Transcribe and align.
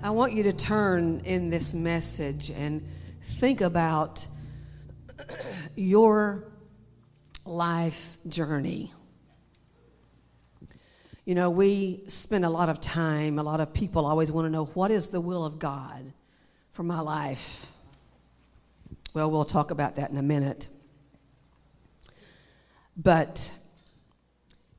I 0.00 0.10
want 0.10 0.32
you 0.32 0.44
to 0.44 0.52
turn 0.52 1.22
in 1.24 1.50
this 1.50 1.74
message 1.74 2.50
and 2.50 2.86
think 3.20 3.60
about 3.60 4.24
your 5.76 6.44
life 7.44 8.16
journey. 8.28 8.92
You 11.24 11.34
know, 11.34 11.50
we 11.50 12.04
spend 12.06 12.44
a 12.44 12.48
lot 12.48 12.68
of 12.68 12.80
time, 12.80 13.40
a 13.40 13.42
lot 13.42 13.58
of 13.58 13.74
people 13.74 14.06
always 14.06 14.30
want 14.30 14.46
to 14.46 14.50
know 14.50 14.66
what 14.66 14.92
is 14.92 15.08
the 15.08 15.20
will 15.20 15.44
of 15.44 15.58
God 15.58 16.12
for 16.70 16.84
my 16.84 17.00
life. 17.00 17.66
Well, 19.14 19.28
we'll 19.32 19.44
talk 19.44 19.72
about 19.72 19.96
that 19.96 20.10
in 20.10 20.16
a 20.16 20.22
minute. 20.22 20.68
But 22.96 23.52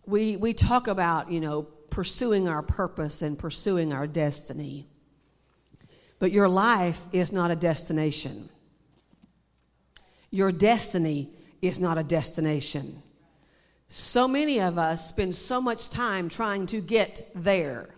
we, 0.06 0.38
we 0.38 0.54
talk 0.54 0.88
about, 0.88 1.30
you 1.30 1.42
know, 1.42 1.64
pursuing 1.64 2.48
our 2.48 2.64
purpose 2.64 3.22
and 3.22 3.38
pursuing 3.38 3.92
our 3.92 4.08
destiny. 4.08 4.88
But 6.20 6.34
your 6.34 6.50
life 6.50 7.02
is 7.14 7.32
not 7.32 7.50
a 7.50 7.56
destination. 7.56 8.50
Your 10.32 10.52
destiny 10.52 11.30
is 11.62 11.80
not 11.80 11.98
a 11.98 12.04
destination. 12.04 13.02
So 13.88 14.28
many 14.28 14.60
of 14.60 14.78
us 14.78 15.08
spend 15.08 15.34
so 15.34 15.60
much 15.60 15.90
time 15.90 16.30
trying 16.30 16.68
to 16.68 16.82
get 16.82 17.28
there 17.34 17.96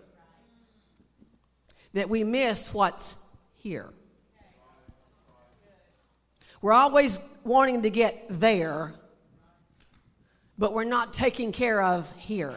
that 1.93 2.09
we 2.09 2.23
miss 2.23 2.73
what's 2.73 3.17
here. 3.55 3.89
We're 6.61 6.73
always 6.73 7.19
wanting 7.43 7.81
to 7.81 7.89
get 7.89 8.25
there, 8.29 8.93
but 10.57 10.73
we're 10.73 10.83
not 10.83 11.11
taking 11.11 11.51
care 11.51 11.81
of 11.81 12.09
here. 12.17 12.55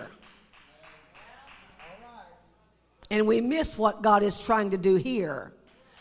And 3.11 3.27
we 3.27 3.41
miss 3.41 3.79
what 3.79 4.03
God 4.03 4.23
is 4.23 4.45
trying 4.45 4.71
to 4.71 4.77
do 4.77 4.97
here 4.97 5.54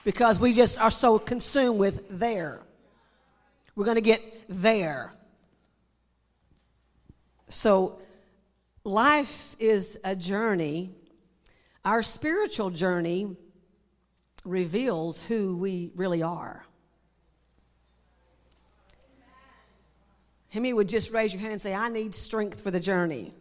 because 0.04 0.40
we 0.40 0.54
just 0.54 0.80
are 0.80 0.92
so 0.92 1.20
consumed 1.20 1.80
with 1.80 2.08
there. 2.10 2.62
We're 3.76 3.86
going 3.86 3.96
to 3.96 4.02
get 4.02 4.22
there. 4.50 5.14
So, 7.50 8.00
life 8.84 9.56
is 9.60 10.00
a 10.04 10.16
journey. 10.16 10.92
Our 11.86 12.04
spiritual 12.04 12.70
journey 12.70 13.36
reveals 14.46 15.24
who 15.24 15.58
we 15.58 15.92
really 15.96 16.22
are. 16.22 16.66
How 20.54 20.60
many 20.60 20.74
would 20.74 20.90
just 20.90 21.12
raise 21.12 21.34
your 21.34 21.42
hand 21.42 21.54
and 21.54 21.62
say, 21.62 21.74
I 21.74 21.90
need 21.90 22.14
strength 22.14 22.62
for 22.62 22.70
the 22.70 22.80
journey? 22.80 23.34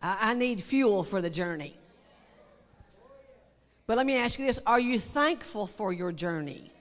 I 0.00 0.34
need 0.34 0.62
fuel 0.62 1.04
for 1.04 1.20
the 1.20 1.30
journey. 1.30 1.76
But 3.92 3.98
let 3.98 4.06
me 4.06 4.16
ask 4.16 4.38
you 4.38 4.46
this 4.46 4.58
are 4.66 4.80
you 4.80 4.98
thankful 4.98 5.66
for 5.66 5.92
your 5.92 6.12
journey? 6.12 6.72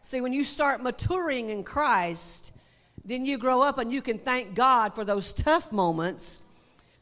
See, 0.00 0.22
when 0.22 0.32
you 0.32 0.42
start 0.42 0.82
maturing 0.82 1.50
in 1.50 1.64
Christ, 1.64 2.56
then 3.04 3.26
you 3.26 3.36
grow 3.36 3.60
up 3.60 3.76
and 3.76 3.92
you 3.92 4.00
can 4.00 4.16
thank 4.16 4.54
God 4.54 4.94
for 4.94 5.04
those 5.04 5.34
tough 5.34 5.70
moments 5.70 6.40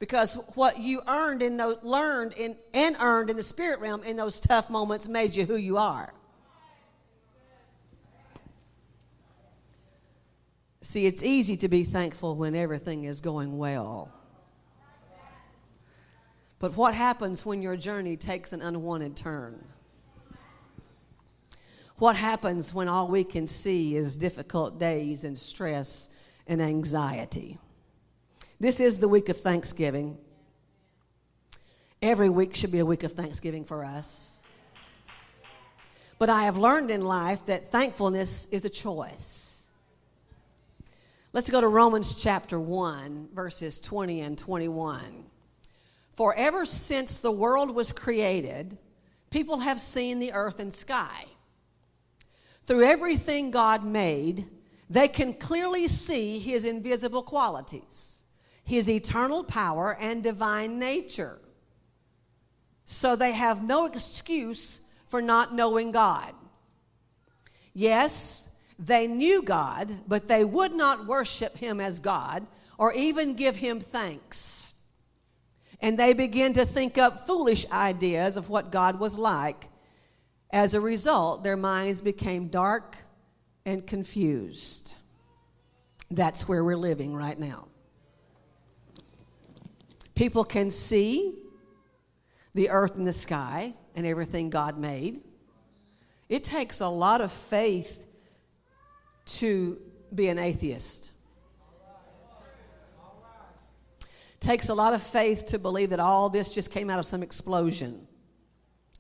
because 0.00 0.34
what 0.56 0.80
you 0.80 1.02
earned 1.06 1.41
in 1.41 1.56
those, 1.56 1.77
learned 1.84 2.32
in, 2.32 2.56
and 2.74 2.97
earned 3.00 3.30
in 3.30 3.36
the 3.36 3.44
spirit 3.44 3.78
realm 3.78 4.02
in 4.02 4.16
those 4.16 4.41
tough 4.41 4.69
moments 4.69 5.06
made 5.06 5.36
you 5.36 5.47
who 5.47 5.54
you 5.54 5.77
are. 5.77 6.12
See, 10.82 11.06
it's 11.06 11.22
easy 11.22 11.56
to 11.58 11.69
be 11.69 11.84
thankful 11.84 12.34
when 12.34 12.56
everything 12.56 13.04
is 13.04 13.20
going 13.20 13.56
well. 13.56 14.12
But 16.61 16.77
what 16.77 16.94
happens 16.94 17.44
when 17.44 17.62
your 17.62 17.75
journey 17.75 18.16
takes 18.16 18.53
an 18.53 18.61
unwanted 18.61 19.16
turn? 19.16 19.64
What 21.97 22.16
happens 22.16 22.72
when 22.72 22.86
all 22.86 23.08
we 23.08 23.25
can 23.25 23.47
see 23.47 23.97
is 23.97 24.16
difficult 24.16 24.78
days 24.78 25.25
and 25.25 25.36
stress 25.36 26.11
and 26.47 26.60
anxiety? 26.62 27.59
This 28.60 28.78
is 28.78 28.99
the 28.99 29.09
week 29.09 29.31
of 29.31 29.38
Thanksgiving. 29.38 30.19
Every 32.03 32.28
week 32.28 32.54
should 32.54 32.72
be 32.72 32.78
a 32.78 32.87
week 32.87 33.04
of 33.04 33.12
Thanksgiving 33.12 33.65
for 33.65 33.82
us. 33.82 34.43
But 36.19 36.28
I 36.28 36.44
have 36.44 36.59
learned 36.59 36.91
in 36.91 37.03
life 37.03 37.47
that 37.47 37.72
thankfulness 37.72 38.49
is 38.50 38.66
a 38.66 38.70
choice. 38.70 39.70
Let's 41.32 41.49
go 41.49 41.62
to 41.62 41.69
Romans 41.69 42.22
chapter 42.22 42.60
1, 42.60 43.28
verses 43.32 43.81
20 43.81 44.20
and 44.20 44.38
21. 44.38 45.25
For 46.20 46.34
ever 46.34 46.66
since 46.66 47.20
the 47.20 47.32
world 47.32 47.75
was 47.75 47.92
created, 47.92 48.76
people 49.31 49.60
have 49.60 49.81
seen 49.81 50.19
the 50.19 50.34
earth 50.34 50.60
and 50.60 50.70
sky. 50.70 51.25
Through 52.66 52.84
everything 52.84 53.50
God 53.50 53.86
made, 53.86 54.44
they 54.91 55.08
can 55.08 55.32
clearly 55.32 55.88
see 55.88 56.38
his 56.38 56.66
invisible 56.66 57.22
qualities, 57.22 58.22
his 58.64 58.91
eternal 58.91 59.42
power, 59.42 59.97
and 59.98 60.22
divine 60.22 60.78
nature. 60.78 61.38
So 62.84 63.16
they 63.16 63.32
have 63.32 63.66
no 63.66 63.87
excuse 63.87 64.82
for 65.06 65.22
not 65.22 65.54
knowing 65.54 65.91
God. 65.91 66.34
Yes, 67.72 68.54
they 68.78 69.06
knew 69.06 69.41
God, 69.41 69.91
but 70.06 70.28
they 70.28 70.44
would 70.44 70.75
not 70.75 71.06
worship 71.06 71.56
him 71.56 71.81
as 71.81 71.98
God 71.98 72.47
or 72.76 72.92
even 72.92 73.37
give 73.37 73.56
him 73.56 73.81
thanks. 73.81 74.69
And 75.80 75.98
they 75.98 76.12
began 76.12 76.52
to 76.54 76.66
think 76.66 76.98
up 76.98 77.26
foolish 77.26 77.70
ideas 77.70 78.36
of 78.36 78.48
what 78.50 78.70
God 78.70 79.00
was 79.00 79.16
like 79.16 79.70
as 80.52 80.74
a 80.74 80.80
result, 80.80 81.44
their 81.44 81.56
minds 81.56 82.00
became 82.00 82.48
dark 82.48 82.96
and 83.64 83.86
confused. 83.86 84.96
That's 86.10 86.48
where 86.48 86.64
we're 86.64 86.76
living 86.76 87.14
right 87.14 87.38
now. 87.38 87.69
People 90.14 90.44
can 90.44 90.70
see 90.70 91.38
the 92.54 92.69
earth 92.69 92.96
and 92.96 93.06
the 93.06 93.12
sky 93.12 93.74
and 93.94 94.04
everything 94.04 94.50
God 94.50 94.76
made. 94.76 95.20
It 96.28 96.42
takes 96.42 96.80
a 96.80 96.88
lot 96.88 97.20
of 97.20 97.32
faith 97.32 98.04
to 99.26 99.80
be 100.12 100.28
an 100.28 100.38
atheist. 100.38 101.12
Takes 104.40 104.70
a 104.70 104.74
lot 104.74 104.94
of 104.94 105.02
faith 105.02 105.46
to 105.48 105.58
believe 105.58 105.90
that 105.90 106.00
all 106.00 106.30
this 106.30 106.52
just 106.52 106.70
came 106.70 106.88
out 106.90 106.98
of 106.98 107.06
some 107.06 107.22
explosion. 107.22 108.06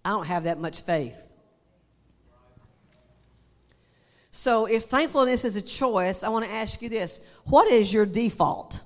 I 0.04 0.10
don't 0.10 0.26
have 0.26 0.44
that 0.44 0.58
much 0.58 0.82
faith. 0.82 1.26
So, 4.30 4.66
if 4.66 4.84
thankfulness 4.84 5.44
is 5.44 5.56
a 5.56 5.62
choice, 5.62 6.22
I 6.22 6.28
want 6.28 6.44
to 6.44 6.50
ask 6.50 6.80
you 6.82 6.88
this 6.88 7.20
what 7.44 7.68
is 7.68 7.92
your 7.92 8.06
default? 8.06 8.80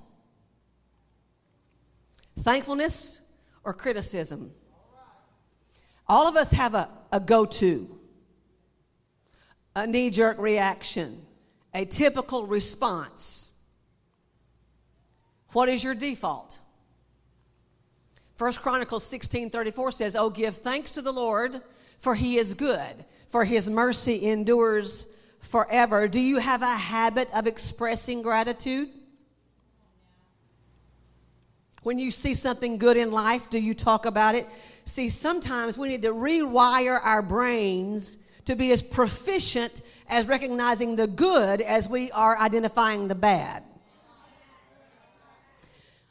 Thankfulness 2.39 3.21
or 3.63 3.73
criticism? 3.73 4.51
All 6.07 6.27
of 6.27 6.35
us 6.35 6.51
have 6.51 6.73
a, 6.73 6.89
a 7.11 7.19
go 7.19 7.45
to, 7.45 7.99
a 9.75 9.87
knee 9.87 10.09
jerk 10.09 10.37
reaction, 10.39 11.25
a 11.73 11.85
typical 11.85 12.45
response. 12.45 13.51
What 15.55 15.69
is 15.69 15.85
your 15.85 15.95
default? 15.95 16.59
First 18.35 18.61
Chronicles 18.61 19.05
16 19.05 19.49
34 19.49 19.91
says, 19.93 20.13
Oh, 20.13 20.29
give 20.29 20.57
thanks 20.57 20.91
to 20.91 21.01
the 21.01 21.13
Lord, 21.13 21.61
for 21.97 22.13
he 22.13 22.37
is 22.37 22.55
good, 22.55 23.05
for 23.29 23.45
his 23.45 23.69
mercy 23.69 24.27
endures 24.27 25.07
forever. 25.39 26.09
Do 26.09 26.19
you 26.19 26.39
have 26.39 26.61
a 26.61 26.75
habit 26.75 27.29
of 27.33 27.47
expressing 27.47 28.21
gratitude? 28.21 28.89
When 31.83 31.99
you 31.99 32.11
see 32.11 32.33
something 32.33 32.77
good 32.77 32.97
in 32.97 33.11
life, 33.11 33.49
do 33.49 33.57
you 33.57 33.73
talk 33.73 34.05
about 34.05 34.35
it? 34.35 34.47
See, 34.83 35.07
sometimes 35.07 35.77
we 35.77 35.87
need 35.87 36.01
to 36.01 36.13
rewire 36.13 36.99
our 37.01 37.21
brains 37.21 38.17
to 38.43 38.57
be 38.57 38.73
as 38.73 38.81
proficient 38.81 39.83
as 40.09 40.27
recognizing 40.27 40.97
the 40.97 41.07
good 41.07 41.61
as 41.61 41.87
we 41.87 42.11
are 42.11 42.37
identifying 42.37 43.07
the 43.07 43.15
bad. 43.15 43.63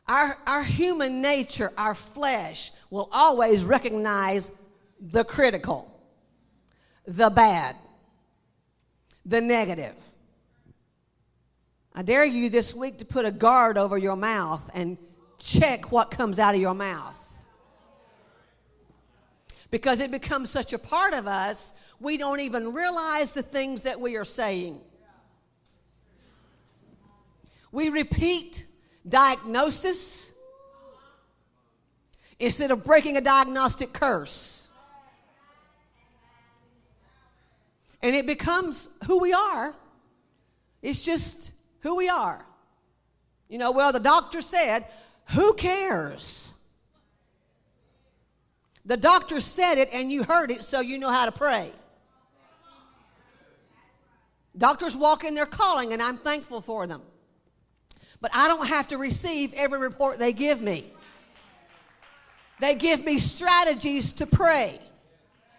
Our, 0.06 0.36
our 0.46 0.62
human 0.62 1.22
nature, 1.22 1.72
our 1.78 1.94
flesh, 1.94 2.72
will 2.90 3.08
always 3.12 3.64
recognize 3.64 4.52
the 5.00 5.24
critical, 5.24 5.90
the 7.06 7.30
bad 7.30 7.76
the 9.24 9.40
negative. 9.40 9.94
I 11.94 12.02
dare 12.02 12.24
you 12.24 12.50
this 12.50 12.74
week 12.74 12.98
to 12.98 13.04
put 13.04 13.24
a 13.24 13.30
guard 13.30 13.78
over 13.78 13.96
your 13.96 14.16
mouth 14.16 14.68
and 14.74 14.98
check 15.38 15.92
what 15.92 16.10
comes 16.10 16.38
out 16.38 16.54
of 16.54 16.60
your 16.60 16.74
mouth. 16.74 17.20
Because 19.70 20.00
it 20.00 20.10
becomes 20.10 20.50
such 20.50 20.72
a 20.72 20.78
part 20.78 21.14
of 21.14 21.26
us, 21.26 21.74
we 22.00 22.16
don't 22.16 22.40
even 22.40 22.72
realize 22.72 23.32
the 23.32 23.42
things 23.42 23.82
that 23.82 24.00
we 24.00 24.16
are 24.16 24.24
saying. 24.24 24.80
We 27.72 27.88
repeat 27.88 28.66
diagnosis 29.06 30.32
instead 32.38 32.70
of 32.70 32.84
breaking 32.84 33.16
a 33.16 33.20
diagnostic 33.20 33.92
curse. 33.92 34.68
And 38.02 38.14
it 38.14 38.26
becomes 38.26 38.88
who 39.06 39.20
we 39.20 39.32
are. 39.32 39.74
It's 40.82 41.04
just 41.04 41.52
who 41.80 41.96
we 41.96 42.08
are. 42.08 42.44
You 43.48 43.58
know, 43.58 43.72
well, 43.72 43.92
the 43.92 44.00
doctor 44.00 44.42
said, 44.42 44.84
who 45.30 45.54
cares? 45.54 46.52
The 48.84 48.96
doctor 48.96 49.40
said 49.40 49.78
it 49.78 49.88
and 49.92 50.12
you 50.12 50.24
heard 50.24 50.50
it, 50.50 50.64
so 50.64 50.80
you 50.80 50.98
know 50.98 51.10
how 51.10 51.24
to 51.24 51.32
pray. 51.32 51.70
Doctors 54.56 54.96
walk 54.96 55.24
in 55.24 55.34
their 55.34 55.46
calling, 55.46 55.92
and 55.92 56.02
I'm 56.02 56.16
thankful 56.16 56.60
for 56.60 56.86
them. 56.86 57.02
But 58.24 58.34
I 58.34 58.48
don't 58.48 58.66
have 58.68 58.88
to 58.88 58.96
receive 58.96 59.52
every 59.52 59.78
report 59.78 60.18
they 60.18 60.32
give 60.32 60.58
me. 60.62 60.90
They 62.58 62.74
give 62.74 63.04
me 63.04 63.18
strategies 63.18 64.14
to 64.14 64.26
pray. 64.26 64.80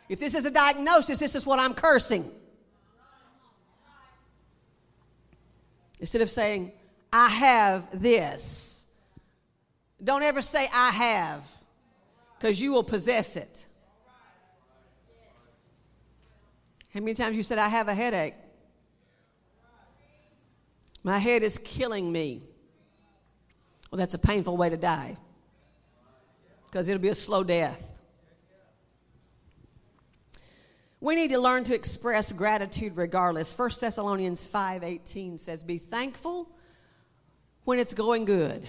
If 0.10 0.20
this 0.20 0.34
is 0.34 0.46
a 0.46 0.50
diagnosis, 0.50 1.20
this 1.20 1.36
is 1.36 1.46
what 1.46 1.60
I'm 1.60 1.76
cursing. 1.76 2.28
Instead 6.00 6.24
of 6.24 6.30
saying, 6.32 6.72
I 7.14 7.30
have 7.30 8.02
this, 8.02 8.88
don't 10.04 10.24
ever 10.24 10.42
say, 10.42 10.68
I 10.74 10.90
have, 10.90 11.44
because 12.40 12.60
you 12.60 12.72
will 12.72 12.82
possess 12.84 13.36
it. 13.36 13.68
How 16.96 17.00
many 17.00 17.14
times 17.14 17.38
you 17.38 17.44
said, 17.44 17.60
I 17.60 17.70
have 17.70 17.90
a 17.90 17.94
headache? 17.94 18.34
My 21.04 21.20
head 21.20 21.44
is 21.44 21.60
killing 21.60 22.12
me. 22.12 22.42
Well, 23.96 24.02
that's 24.02 24.14
a 24.14 24.20
painful 24.20 24.58
way 24.58 24.70
to 24.70 24.76
die 24.76 25.16
because 26.66 26.90
it'll 26.90 27.02
be 27.02 27.08
a 27.08 27.16
slow 27.16 27.46
death. 27.46 27.94
We 31.00 31.16
need 31.16 31.30
to 31.30 31.40
learn 31.40 31.64
to 31.64 31.74
express 31.74 32.34
gratitude 32.34 32.98
regardless. 32.98 33.54
1 33.54 33.80
Thessalonians 33.80 34.44
5:18 34.44 35.38
says, 35.38 35.64
"Be 35.64 35.78
thankful 35.78 36.52
when 37.64 37.80
it's 37.80 37.94
going 37.94 38.26
good. 38.26 38.68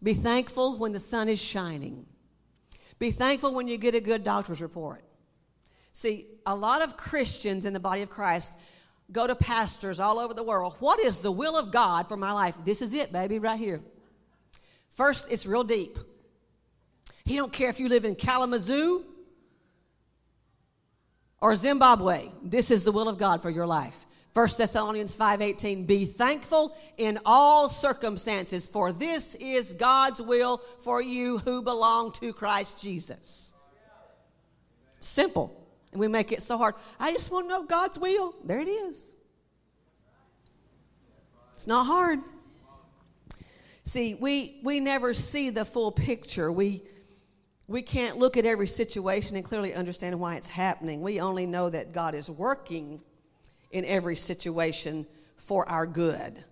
Be 0.00 0.14
thankful 0.14 0.78
when 0.78 0.92
the 0.92 1.00
sun 1.00 1.28
is 1.28 1.40
shining. 1.40 2.06
Be 3.00 3.10
thankful 3.10 3.52
when 3.52 3.66
you 3.66 3.76
get 3.76 3.96
a 3.96 4.00
good 4.00 4.22
doctor's 4.22 4.60
report." 4.60 5.02
See, 5.92 6.28
a 6.46 6.54
lot 6.54 6.80
of 6.80 6.96
Christians 6.96 7.64
in 7.64 7.72
the 7.72 7.80
body 7.80 8.02
of 8.02 8.08
Christ 8.08 8.52
go 9.12 9.26
to 9.26 9.34
pastors 9.34 10.00
all 10.00 10.18
over 10.18 10.34
the 10.34 10.42
world. 10.42 10.74
What 10.80 11.00
is 11.00 11.20
the 11.20 11.30
will 11.30 11.56
of 11.56 11.70
God 11.70 12.08
for 12.08 12.16
my 12.16 12.32
life? 12.32 12.56
This 12.64 12.82
is 12.82 12.94
it, 12.94 13.12
baby, 13.12 13.38
right 13.38 13.58
here. 13.58 13.80
First, 14.92 15.30
it's 15.30 15.46
real 15.46 15.64
deep. 15.64 15.98
He 17.24 17.36
don't 17.36 17.52
care 17.52 17.68
if 17.68 17.78
you 17.78 17.88
live 17.88 18.04
in 18.04 18.14
Kalamazoo 18.14 19.04
or 21.40 21.56
Zimbabwe. 21.56 22.28
This 22.42 22.70
is 22.70 22.84
the 22.84 22.92
will 22.92 23.08
of 23.08 23.18
God 23.18 23.42
for 23.42 23.50
your 23.50 23.66
life. 23.66 24.06
1 24.34 24.48
Thessalonians 24.56 25.14
5:18 25.14 25.86
Be 25.86 26.06
thankful 26.06 26.74
in 26.96 27.18
all 27.26 27.68
circumstances 27.68 28.66
for 28.66 28.92
this 28.92 29.34
is 29.34 29.74
God's 29.74 30.22
will 30.22 30.62
for 30.80 31.02
you 31.02 31.38
who 31.38 31.62
belong 31.62 32.12
to 32.12 32.32
Christ 32.32 32.80
Jesus. 32.80 33.52
Simple. 35.00 35.58
And 35.92 36.00
we 36.00 36.08
make 36.08 36.32
it 36.32 36.42
so 36.42 36.58
hard. 36.58 36.74
I 36.98 37.12
just 37.12 37.30
want 37.30 37.46
to 37.46 37.48
know 37.50 37.64
God's 37.64 37.98
will. 37.98 38.34
There 38.44 38.60
it 38.60 38.68
is. 38.68 39.12
It's 41.52 41.66
not 41.66 41.86
hard. 41.86 42.18
See, 43.84 44.14
we, 44.14 44.60
we 44.62 44.80
never 44.80 45.12
see 45.12 45.50
the 45.50 45.64
full 45.64 45.92
picture. 45.92 46.50
We, 46.50 46.82
we 47.68 47.82
can't 47.82 48.16
look 48.16 48.36
at 48.36 48.46
every 48.46 48.66
situation 48.66 49.36
and 49.36 49.44
clearly 49.44 49.74
understand 49.74 50.18
why 50.18 50.36
it's 50.36 50.48
happening. 50.48 51.02
We 51.02 51.20
only 51.20 51.46
know 51.46 51.68
that 51.68 51.92
God 51.92 52.14
is 52.14 52.30
working 52.30 53.00
in 53.70 53.84
every 53.84 54.16
situation 54.16 55.06
for 55.36 55.68
our 55.68 55.86
good. 55.86 56.42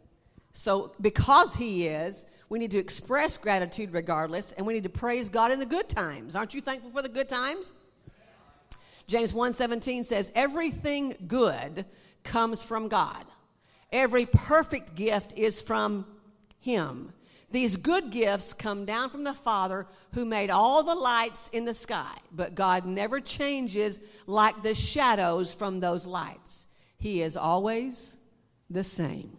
So, 0.53 0.93
because 1.01 1.55
He 1.55 1.87
is, 1.87 2.27
we 2.49 2.59
need 2.59 2.73
to 2.73 2.79
express 2.79 3.37
gratitude 3.37 3.93
regardless, 3.93 4.53
and 4.53 4.67
we 4.67 4.75
need 4.75 4.83
to 4.83 4.89
praise 4.89 5.29
God 5.29 5.53
in 5.53 5.61
the 5.61 5.67
good 5.67 5.89
times. 5.89 6.35
Aren't 6.35 6.55
you 6.55 6.61
thankful 6.61 6.91
for 6.91 7.03
the 7.03 7.09
good 7.09 7.29
times? 7.29 7.75
James 9.11 9.33
1:17 9.33 10.05
says 10.05 10.31
everything 10.37 11.17
good 11.27 11.85
comes 12.23 12.63
from 12.63 12.87
God. 12.87 13.25
Every 13.91 14.25
perfect 14.25 14.95
gift 14.95 15.33
is 15.37 15.61
from 15.61 16.07
him. 16.61 17.13
These 17.51 17.77
good 17.77 18.13
gifts 18.13 18.53
come 18.53 18.85
down 18.85 19.11
from 19.11 19.25
the 19.25 19.35
Father 19.35 19.89
who 20.13 20.25
made 20.25 20.49
all 20.49 20.85
the 20.85 20.95
lights 20.95 21.51
in 21.53 21.65
the 21.65 21.75
sky, 21.75 22.19
but 22.31 22.55
God 22.55 22.85
never 22.87 23.19
changes 23.19 23.99
like 24.29 24.63
the 24.63 24.77
shadows 24.77 25.53
from 25.53 25.81
those 25.81 26.07
lights. 26.07 26.69
He 26.97 27.21
is 27.21 27.37
always 27.37 28.17
the 28.71 28.85
same. 28.85 29.37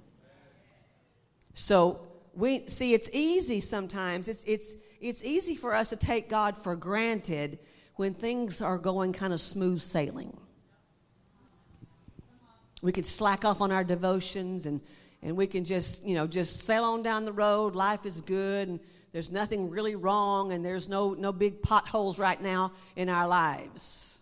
So 1.53 2.01
we 2.33 2.67
see 2.67 2.94
it's 2.94 3.09
easy 3.13 3.62
sometimes. 3.62 4.27
It's 4.27 4.44
it's 4.44 4.75
it's 5.00 5.24
easy 5.24 5.56
for 5.56 5.74
us 5.74 5.88
to 5.91 5.95
take 5.95 6.27
God 6.27 6.57
for 6.57 6.75
granted 6.75 7.57
when 8.01 8.15
things 8.15 8.63
are 8.63 8.80
going 8.80 9.13
kind 9.13 9.31
of 9.31 9.39
smooth 9.39 9.80
sailing. 9.80 10.36
We 12.81 12.92
can 12.92 13.03
slack 13.03 13.45
off 13.45 13.62
on 13.62 13.71
our 13.71 13.83
devotions 13.83 14.65
and, 14.65 14.81
and 15.21 15.38
we 15.38 15.45
can 15.45 15.63
just, 15.63 16.03
you 16.03 16.15
know, 16.15 16.25
just 16.25 16.62
sail 16.62 16.83
on 16.83 17.03
down 17.03 17.25
the 17.25 17.31
road. 17.31 17.75
Life 17.75 18.07
is 18.07 18.21
good 18.21 18.69
and 18.69 18.80
there's 19.12 19.31
nothing 19.31 19.69
really 19.69 19.94
wrong 19.94 20.51
and 20.51 20.65
there's 20.65 20.89
no, 20.89 21.13
no 21.13 21.31
big 21.31 21.62
potholes 21.62 22.18
right 22.18 22.42
now 22.42 22.71
in 22.95 23.07
our 23.07 23.27
lives. 23.27 24.18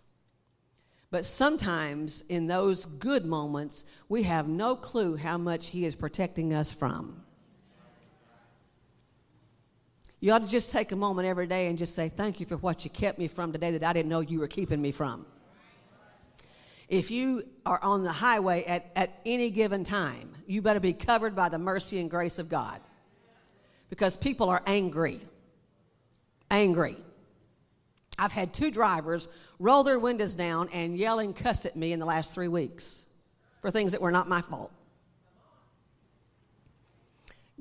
But 1.10 1.24
sometimes 1.24 2.26
in 2.28 2.48
those 2.48 2.84
good 2.84 3.26
moments, 3.26 3.86
we 4.10 4.24
have 4.24 4.50
no 4.50 4.76
clue 4.76 5.16
how 5.16 5.38
much 5.38 5.68
He 5.68 5.86
is 5.86 5.96
protecting 5.96 6.54
us 6.54 6.74
from. 6.74 7.24
You 10.20 10.34
ought 10.34 10.44
to 10.44 10.50
just 10.50 10.72
take 10.72 10.92
a 10.92 10.96
moment 10.96 11.28
every 11.28 11.48
day 11.48 11.68
and 11.68 11.78
just 11.78 11.96
say, 11.96 12.10
Thank 12.10 12.40
you 12.40 12.46
for 12.46 12.58
what 12.58 12.84
you 12.84 12.90
kept 12.90 13.18
me 13.20 13.28
from 13.28 13.52
today 13.52 13.72
that 13.72 13.84
I 13.84 13.94
didn't 13.94 14.10
know 14.10 14.20
you 14.20 14.40
were 14.40 14.48
keeping 14.48 14.82
me 14.82 14.92
from. 14.92 15.26
If 16.90 17.12
you 17.12 17.44
are 17.66 17.80
on 17.84 18.04
the 18.04 18.12
highway 18.12 18.64
at, 18.66 18.92
at 18.96 19.22
any 19.26 19.52
given 19.52 19.84
time, 19.84 20.36
you 20.48 20.62
better 20.62 20.80
be 20.80 20.94
covered 20.94 21.36
by 21.36 21.48
the 21.50 21.60
mercy 21.60 22.00
and 22.00 22.10
grace 22.10 22.40
of 22.40 22.50
God. 22.50 22.82
Because 23.90 24.18
people 24.18 24.50
are 24.50 24.62
angry. 24.66 25.20
Angry. 26.50 26.98
I've 28.18 28.32
had 28.32 28.54
two 28.54 28.72
drivers 28.72 29.28
roll 29.60 29.84
their 29.84 30.00
windows 30.00 30.36
down 30.36 30.70
and 30.74 30.98
yell 30.98 31.20
and 31.20 31.36
cuss 31.36 31.66
at 31.66 31.76
me 31.76 31.94
in 31.94 32.00
the 32.00 32.06
last 32.06 32.34
three 32.34 32.48
weeks 32.48 33.06
for 33.62 33.72
things 33.72 33.92
that 33.92 34.02
were 34.02 34.12
not 34.12 34.28
my 34.28 34.42
fault. 34.42 34.72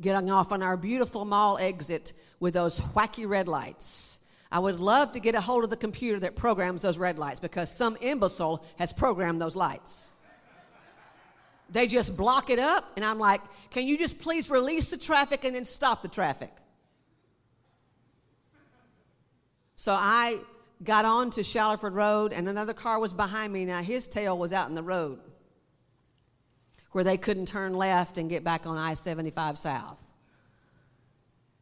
Getting 0.00 0.31
off 0.31 0.53
on 0.53 0.62
our 0.62 0.77
beautiful 0.77 1.25
mall 1.25 1.59
exit 1.59 2.12
with 2.40 2.54
those 2.54 2.80
wacky 2.80 3.28
red 3.28 3.49
lights. 3.49 4.18
I 4.50 4.59
would 4.59 4.80
love 4.80 5.12
to 5.12 5.21
get 5.21 5.35
a 5.35 5.40
hold 5.40 5.64
of 5.64 5.71
the 5.71 5.76
computer 5.76 6.21
that 6.21 6.37
programs 6.37 6.83
those 6.83 6.97
red 6.97 7.18
lights 7.18 7.40
because 7.40 7.71
some 7.71 7.97
imbecile 8.00 8.64
has 8.78 8.92
programmed 8.92 9.40
those 9.40 9.57
lights. 9.57 10.11
They 11.71 11.87
just 11.87 12.16
block 12.16 12.49
it 12.49 12.59
up, 12.59 12.85
and 12.97 13.04
I'm 13.04 13.18
like, 13.18 13.42
can 13.71 13.87
you 13.87 13.99
just 13.99 14.18
please 14.18 14.49
release 14.49 14.88
the 14.88 14.97
traffic 14.97 15.45
and 15.45 15.54
then 15.54 15.66
stop 15.66 16.00
the 16.00 16.09
traffic? 16.09 16.50
So 19.76 19.92
I 19.92 20.38
got 20.83 21.04
on 21.04 21.30
to 21.33 21.45
Shallowford 21.45 21.92
Road, 21.92 22.33
and 22.33 22.49
another 22.49 22.73
car 22.73 22.99
was 22.99 23.12
behind 23.12 23.52
me. 23.52 23.66
Now, 23.66 23.83
his 23.83 24.09
tail 24.09 24.38
was 24.38 24.52
out 24.54 24.68
in 24.71 24.75
the 24.75 24.83
road 24.83 25.21
where 26.92 27.04
they 27.04 27.18
couldn't 27.18 27.47
turn 27.47 27.75
left 27.75 28.16
and 28.16 28.30
get 28.30 28.42
back 28.42 28.66
on 28.66 28.78
I 28.78 28.95
75 28.95 29.59
South. 29.59 30.02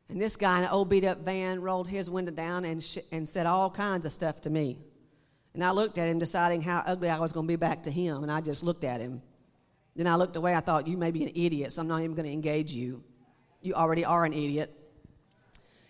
And 0.08 0.20
this 0.20 0.36
guy 0.36 0.58
in 0.58 0.64
an 0.64 0.70
old 0.70 0.88
beat 0.88 1.04
up 1.04 1.24
van 1.24 1.60
rolled 1.60 1.88
his 1.88 2.08
window 2.08 2.32
down 2.32 2.64
and, 2.64 2.82
sh- 2.82 2.98
and 3.10 3.28
said 3.28 3.46
all 3.46 3.70
kinds 3.70 4.06
of 4.06 4.12
stuff 4.12 4.40
to 4.42 4.50
me. 4.50 4.78
And 5.54 5.64
I 5.64 5.70
looked 5.70 5.98
at 5.98 6.08
him, 6.08 6.18
deciding 6.18 6.62
how 6.62 6.82
ugly 6.86 7.08
I 7.08 7.18
was 7.18 7.32
going 7.32 7.46
to 7.46 7.48
be 7.48 7.56
back 7.56 7.82
to 7.84 7.90
him. 7.90 8.22
And 8.22 8.30
I 8.30 8.40
just 8.40 8.62
looked 8.62 8.84
at 8.84 9.00
him. 9.00 9.22
Then 9.96 10.06
I 10.06 10.14
looked 10.14 10.36
away. 10.36 10.54
I 10.54 10.60
thought, 10.60 10.86
you 10.86 10.96
may 10.96 11.10
be 11.10 11.22
an 11.24 11.32
idiot, 11.34 11.72
so 11.72 11.80
I'm 11.80 11.88
not 11.88 12.02
even 12.02 12.14
going 12.14 12.26
to 12.26 12.32
engage 12.32 12.72
you. 12.72 13.02
You 13.62 13.74
already 13.74 14.04
are 14.04 14.24
an 14.24 14.32
idiot. 14.32 14.72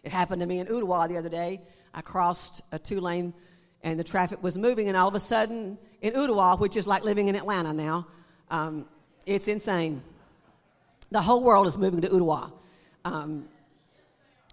It 0.04 0.12
happened 0.12 0.40
to 0.40 0.46
me 0.46 0.60
in 0.60 0.68
Ooltewah 0.68 1.08
the 1.08 1.18
other 1.18 1.28
day. 1.28 1.60
I 1.92 2.00
crossed 2.00 2.62
a 2.72 2.78
two 2.78 3.00
lane 3.00 3.34
and 3.82 3.98
the 3.98 4.04
traffic 4.04 4.42
was 4.42 4.56
moving, 4.58 4.88
and 4.88 4.96
all 4.96 5.06
of 5.06 5.14
a 5.14 5.20
sudden, 5.20 5.78
in 6.00 6.12
Ooltewah, 6.14 6.58
which 6.58 6.76
is 6.76 6.86
like 6.86 7.04
living 7.04 7.28
in 7.28 7.36
Atlanta 7.36 7.72
now, 7.72 8.06
um, 8.50 8.86
it's 9.26 9.48
insane. 9.48 10.02
The 11.10 11.20
whole 11.20 11.42
world 11.42 11.66
is 11.66 11.78
moving 11.78 12.00
to 12.00 12.08
Ooltewah. 12.08 12.52
Um, 13.04 13.48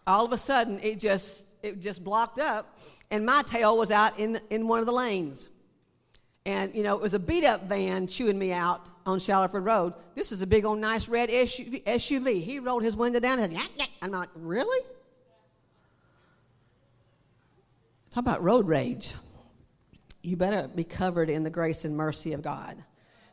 all 0.05 0.25
of 0.25 0.31
a 0.31 0.37
sudden 0.37 0.79
it 0.81 0.99
just 0.99 1.45
it 1.61 1.79
just 1.79 2.03
blocked 2.03 2.39
up 2.39 2.77
and 3.11 3.25
my 3.25 3.41
tail 3.43 3.77
was 3.77 3.91
out 3.91 4.19
in, 4.19 4.39
in 4.49 4.67
one 4.67 4.79
of 4.79 4.85
the 4.85 4.91
lanes 4.91 5.49
and 6.45 6.75
you 6.75 6.83
know 6.83 6.95
it 6.95 7.01
was 7.01 7.13
a 7.13 7.19
beat 7.19 7.43
up 7.43 7.63
van 7.63 8.07
chewing 8.07 8.37
me 8.37 8.51
out 8.51 8.89
on 9.05 9.19
Shallowford 9.19 9.65
Road. 9.65 9.93
This 10.15 10.31
is 10.31 10.41
a 10.41 10.47
big 10.47 10.65
old 10.65 10.79
nice 10.79 11.07
red 11.07 11.29
SUV. 11.29 12.43
He 12.43 12.59
rolled 12.59 12.83
his 12.83 12.95
window 12.95 13.19
down 13.19 13.39
and 13.39 13.55
said, 13.55 13.87
I'm 14.01 14.11
like, 14.11 14.29
really? 14.35 14.85
Talk 18.11 18.21
about 18.21 18.43
road 18.43 18.67
rage. 18.67 19.13
you 20.21 20.37
better 20.37 20.67
be 20.67 20.83
covered 20.83 21.29
in 21.29 21.43
the 21.43 21.49
grace 21.49 21.83
and 21.85 21.97
mercy 21.97 22.33
of 22.33 22.41
God. 22.41 22.77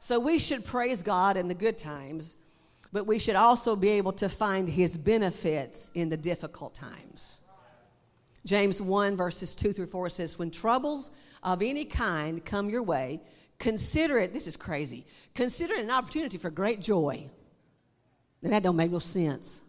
So 0.00 0.18
we 0.18 0.38
should 0.38 0.64
praise 0.64 1.02
God 1.02 1.36
in 1.36 1.48
the 1.48 1.54
good 1.54 1.76
times, 1.76 2.36
but 2.92 3.06
we 3.06 3.18
should 3.18 3.36
also 3.36 3.76
be 3.76 3.90
able 3.90 4.12
to 4.12 4.28
find 4.28 4.68
his 4.68 4.96
benefits 4.96 5.90
in 5.94 6.08
the 6.08 6.16
difficult 6.16 6.74
times. 6.74 7.40
James 8.44 8.80
1, 8.80 9.16
verses 9.16 9.54
2 9.54 9.72
through 9.72 9.86
4 9.86 10.10
says, 10.10 10.38
When 10.38 10.50
troubles 10.50 11.10
of 11.42 11.62
any 11.62 11.84
kind 11.84 12.44
come 12.44 12.68
your 12.70 12.82
way, 12.82 13.20
consider 13.58 14.18
it, 14.18 14.32
this 14.32 14.46
is 14.46 14.56
crazy, 14.56 15.06
consider 15.34 15.74
it 15.74 15.84
an 15.84 15.90
opportunity 15.90 16.38
for 16.38 16.50
great 16.50 16.80
joy. 16.80 17.30
And 18.42 18.52
that 18.52 18.62
don't 18.62 18.76
make 18.76 18.90
no 18.90 18.98
sense. 18.98 19.60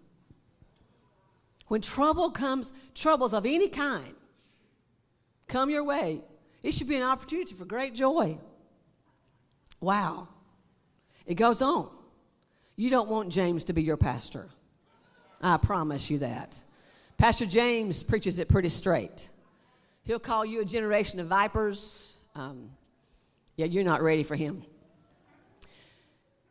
When 1.68 1.82
trouble 1.82 2.32
comes, 2.32 2.74
troubles 2.96 3.34
of 3.34 3.46
any 3.46 3.68
kind 3.68 4.14
come 5.48 5.70
your 5.70 5.84
way, 5.84 6.22
it 6.64 6.74
should 6.74 6.88
be 6.88 6.96
an 6.96 7.04
opportunity 7.04 7.54
for 7.54 7.66
great 7.66 7.94
joy. 7.94 8.38
Wow. 9.82 10.30
It 11.26 11.36
goes 11.36 11.62
on. 11.62 11.90
You 12.76 12.90
don't 12.90 13.10
want 13.10 13.32
James 13.32 13.66
to 13.66 13.74
be 13.74 13.84
your 13.84 13.98
pastor. 13.98 14.48
I 15.42 15.58
promise 15.58 16.10
you 16.10 16.20
that. 16.20 16.56
Pastor 17.18 17.46
James 17.46 18.04
preaches 18.04 18.40
it 18.40 18.50
pretty 18.50 18.70
straight. 18.70 19.30
He'll 20.04 20.20
call 20.20 20.46
you 20.46 20.62
a 20.62 20.66
generation 20.66 21.20
of 21.20 21.28
vipers. 21.28 22.18
Um, 22.36 22.72
you're 23.56 23.84
not 23.84 24.02
ready 24.02 24.24
for 24.24 24.36
him. 24.36 24.64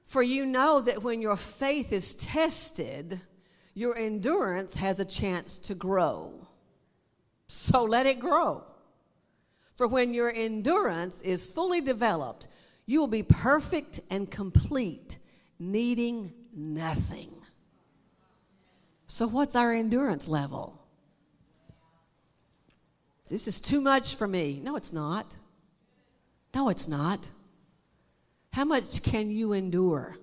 For 0.04 0.22
you 0.22 0.44
know 0.44 0.80
that 0.80 1.02
when 1.02 1.22
your 1.22 1.36
faith 1.36 1.92
is 1.92 2.14
tested, 2.16 3.20
your 3.74 3.96
endurance 3.96 4.76
has 4.76 5.00
a 5.00 5.04
chance 5.04 5.56
to 5.58 5.74
grow. 5.74 6.46
So 7.46 7.84
let 7.84 8.06
it 8.06 8.20
grow. 8.20 8.64
For 9.72 9.88
when 9.88 10.12
your 10.12 10.32
endurance 10.32 11.22
is 11.22 11.50
fully 11.50 11.80
developed, 11.80 12.48
you 12.86 13.00
will 13.00 13.08
be 13.08 13.22
perfect 13.22 14.00
and 14.10 14.30
complete, 14.30 15.18
needing 15.60 16.32
nothing. 16.56 17.30
So, 19.06 19.28
what's 19.28 19.54
our 19.54 19.72
endurance 19.72 20.26
level? 20.26 20.80
This 23.28 23.46
is 23.46 23.60
too 23.60 23.80
much 23.80 24.16
for 24.16 24.26
me. 24.26 24.60
No, 24.62 24.74
it's 24.74 24.92
not. 24.92 25.36
No, 26.54 26.68
it's 26.68 26.88
not. 26.88 27.30
How 28.52 28.64
much 28.64 29.02
can 29.04 29.30
you 29.30 29.52
endure? 29.52 30.16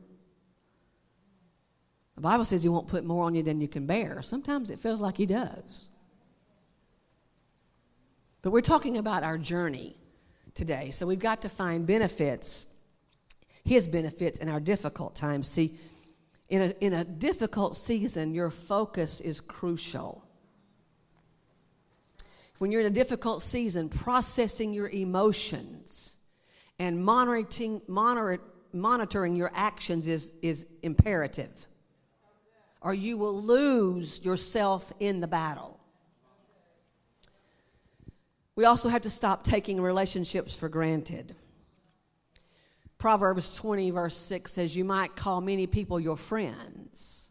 The 2.16 2.22
Bible 2.22 2.46
says 2.46 2.64
He 2.64 2.70
won't 2.70 2.88
put 2.88 3.06
more 3.06 3.26
on 3.26 3.36
you 3.36 3.44
than 3.44 3.62
you 3.62 3.68
can 3.68 3.86
bear. 3.86 4.22
Sometimes 4.22 4.70
it 4.70 4.80
feels 4.80 5.00
like 5.00 5.16
He 5.16 5.26
does. 5.26 5.88
But 8.42 8.52
we're 8.52 8.62
talking 8.62 8.98
about 8.98 9.24
our 9.24 9.38
journey 9.38 9.96
today. 10.54 10.92
So 10.92 11.06
we've 11.06 11.20
got 11.20 11.42
to 11.42 11.50
find 11.50 11.86
benefits, 11.86 12.67
His 13.68 13.86
benefits 13.86 14.40
in 14.40 14.48
our 14.48 14.62
difficult 14.62 15.14
times. 15.14 15.50
See, 15.50 15.78
in 16.48 16.62
a, 16.62 16.74
in 16.80 16.94
a 16.94 17.04
difficult 17.04 17.76
season, 17.76 18.34
your 18.34 18.50
focus 18.50 19.20
is 19.20 19.42
crucial. 19.42 20.24
When 22.60 22.72
you're 22.72 22.80
in 22.80 22.88
a 22.88 22.92
difficult 22.92 23.42
season, 23.42 23.90
processing 23.90 24.74
your 24.74 24.88
emotions 24.88 26.16
and 26.80 27.04
monitoring, 27.04 27.82
monitor, 27.90 28.42
monitoring 28.72 29.36
your 29.36 29.52
actions 29.54 30.08
is, 30.08 30.32
is 30.42 30.66
imperative, 30.82 31.68
or 32.80 32.94
you 32.94 33.18
will 33.18 33.42
lose 33.42 34.24
yourself 34.24 34.94
in 35.02 35.20
the 35.20 35.28
battle. 35.28 35.78
We 38.56 38.64
also 38.64 38.88
have 38.88 39.02
to 39.02 39.10
stop 39.10 39.44
taking 39.44 39.82
relationships 39.82 40.56
for 40.56 40.70
granted. 40.70 41.36
Proverbs 42.98 43.56
20, 43.56 43.92
verse 43.92 44.18
6 44.18 44.52
says, 44.52 44.76
You 44.76 44.84
might 44.84 45.16
call 45.16 45.40
many 45.42 45.68
people 45.68 46.00
your 46.00 46.18
friends, 46.18 47.30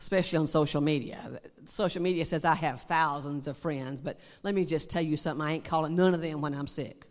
especially 0.00 0.38
on 0.38 0.46
social 0.46 0.80
media. 0.80 1.40
Social 1.64 2.02
media 2.02 2.24
says, 2.24 2.44
I 2.44 2.54
have 2.54 2.82
thousands 2.82 3.46
of 3.46 3.56
friends, 3.56 4.00
but 4.00 4.20
let 4.42 4.54
me 4.54 4.64
just 4.64 4.90
tell 4.90 5.02
you 5.02 5.16
something 5.16 5.46
I 5.46 5.54
ain't 5.54 5.64
calling 5.64 5.96
none 5.96 6.12
of 6.12 6.20
them 6.20 6.42
when 6.42 6.54
I'm 6.54 6.66
sick. 6.66 7.06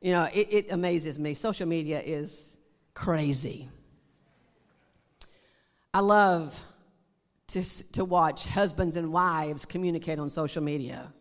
You 0.00 0.12
know, 0.12 0.28
it, 0.32 0.48
it 0.50 0.72
amazes 0.72 1.20
me. 1.20 1.34
Social 1.34 1.68
media 1.68 2.00
is 2.00 2.56
crazy. 2.94 3.68
I 5.94 6.00
love 6.00 6.60
to, 7.48 7.92
to 7.92 8.04
watch 8.04 8.46
husbands 8.46 8.96
and 8.96 9.12
wives 9.12 9.64
communicate 9.66 10.18
on 10.18 10.30
social 10.30 10.62
media. 10.62 11.12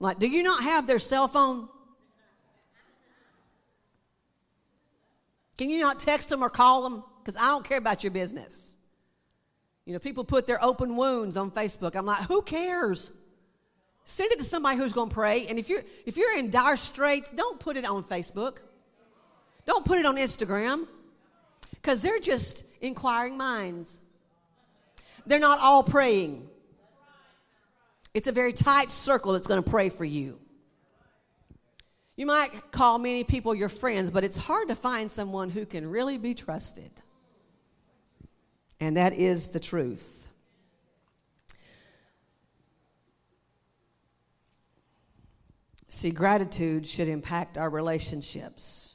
Like, 0.00 0.18
do 0.18 0.26
you 0.26 0.42
not 0.42 0.62
have 0.62 0.86
their 0.86 0.98
cell 0.98 1.28
phone? 1.28 1.68
Can 5.56 5.70
you 5.70 5.80
not 5.80 6.00
text 6.00 6.28
them 6.28 6.42
or 6.42 6.50
call 6.50 6.82
them? 6.82 7.04
Because 7.22 7.36
I 7.36 7.48
don't 7.48 7.64
care 7.64 7.78
about 7.78 8.04
your 8.04 8.10
business. 8.10 8.74
You 9.84 9.92
know, 9.92 9.98
people 9.98 10.24
put 10.24 10.46
their 10.46 10.62
open 10.62 10.96
wounds 10.96 11.36
on 11.36 11.50
Facebook. 11.50 11.94
I'm 11.94 12.06
like, 12.06 12.26
who 12.26 12.42
cares? 12.42 13.12
Send 14.04 14.32
it 14.32 14.38
to 14.38 14.44
somebody 14.44 14.76
who's 14.76 14.92
going 14.92 15.08
to 15.08 15.14
pray. 15.14 15.46
And 15.46 15.58
if 15.58 15.68
you're 15.68 15.82
if 16.04 16.16
you're 16.16 16.36
in 16.36 16.50
dire 16.50 16.76
straits, 16.76 17.32
don't 17.32 17.58
put 17.58 17.76
it 17.76 17.84
on 17.84 18.04
Facebook. 18.04 18.58
Don't 19.64 19.84
put 19.84 19.98
it 19.98 20.06
on 20.06 20.16
Instagram. 20.16 20.86
Because 21.70 22.02
they're 22.02 22.20
just 22.20 22.64
inquiring 22.80 23.36
minds 23.36 24.00
they're 25.26 25.40
not 25.40 25.58
all 25.60 25.82
praying. 25.82 26.48
It's 28.14 28.28
a 28.28 28.32
very 28.32 28.52
tight 28.52 28.90
circle 28.90 29.32
that's 29.32 29.46
going 29.46 29.62
to 29.62 29.68
pray 29.68 29.90
for 29.90 30.04
you. 30.04 30.38
You 32.16 32.24
might 32.24 32.72
call 32.72 32.98
many 32.98 33.24
people 33.24 33.54
your 33.54 33.68
friends, 33.68 34.10
but 34.10 34.24
it's 34.24 34.38
hard 34.38 34.68
to 34.70 34.74
find 34.74 35.10
someone 35.10 35.50
who 35.50 35.66
can 35.66 35.88
really 35.88 36.16
be 36.16 36.34
trusted. 36.34 36.90
And 38.80 38.96
that 38.96 39.12
is 39.12 39.50
the 39.50 39.60
truth. 39.60 40.28
See, 45.88 46.10
gratitude 46.10 46.86
should 46.86 47.08
impact 47.08 47.58
our 47.58 47.70
relationships. 47.70 48.94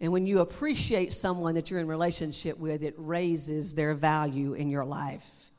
And 0.00 0.12
when 0.12 0.26
you 0.26 0.40
appreciate 0.40 1.12
someone 1.12 1.54
that 1.54 1.70
you're 1.70 1.80
in 1.80 1.86
relationship 1.86 2.58
with, 2.58 2.82
it 2.82 2.94
raises 2.96 3.74
their 3.74 3.94
value 3.94 4.54
in 4.54 4.68
your 4.68 4.84
life. 4.84 5.50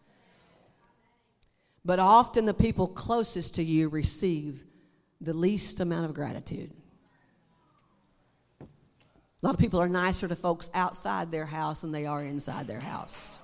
But 1.85 1.99
often 1.99 2.45
the 2.45 2.53
people 2.53 2.87
closest 2.87 3.55
to 3.55 3.63
you 3.63 3.89
receive 3.89 4.63
the 5.21 5.33
least 5.33 5.79
amount 5.79 6.05
of 6.05 6.13
gratitude. 6.13 6.71
A 8.61 9.47
lot 9.47 9.53
of 9.53 9.59
people 9.59 9.79
are 9.79 9.89
nicer 9.89 10.27
to 10.27 10.35
folks 10.35 10.69
outside 10.73 11.31
their 11.31 11.45
house 11.45 11.81
than 11.81 11.91
they 11.91 12.05
are 12.05 12.23
inside 12.23 12.67
their 12.67 12.79
house. 12.79 13.39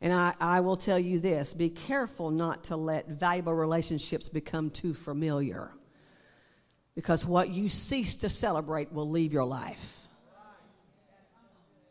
And 0.00 0.12
I, 0.12 0.34
I 0.40 0.60
will 0.60 0.76
tell 0.76 0.98
you 0.98 1.18
this 1.18 1.52
be 1.52 1.68
careful 1.68 2.30
not 2.30 2.64
to 2.64 2.76
let 2.76 3.08
valuable 3.08 3.54
relationships 3.54 4.28
become 4.28 4.70
too 4.70 4.94
familiar 4.94 5.70
because 6.94 7.26
what 7.26 7.50
you 7.50 7.68
cease 7.68 8.16
to 8.18 8.28
celebrate 8.28 8.92
will 8.92 9.08
leave 9.08 9.32
your 9.32 9.44
life. 9.44 10.08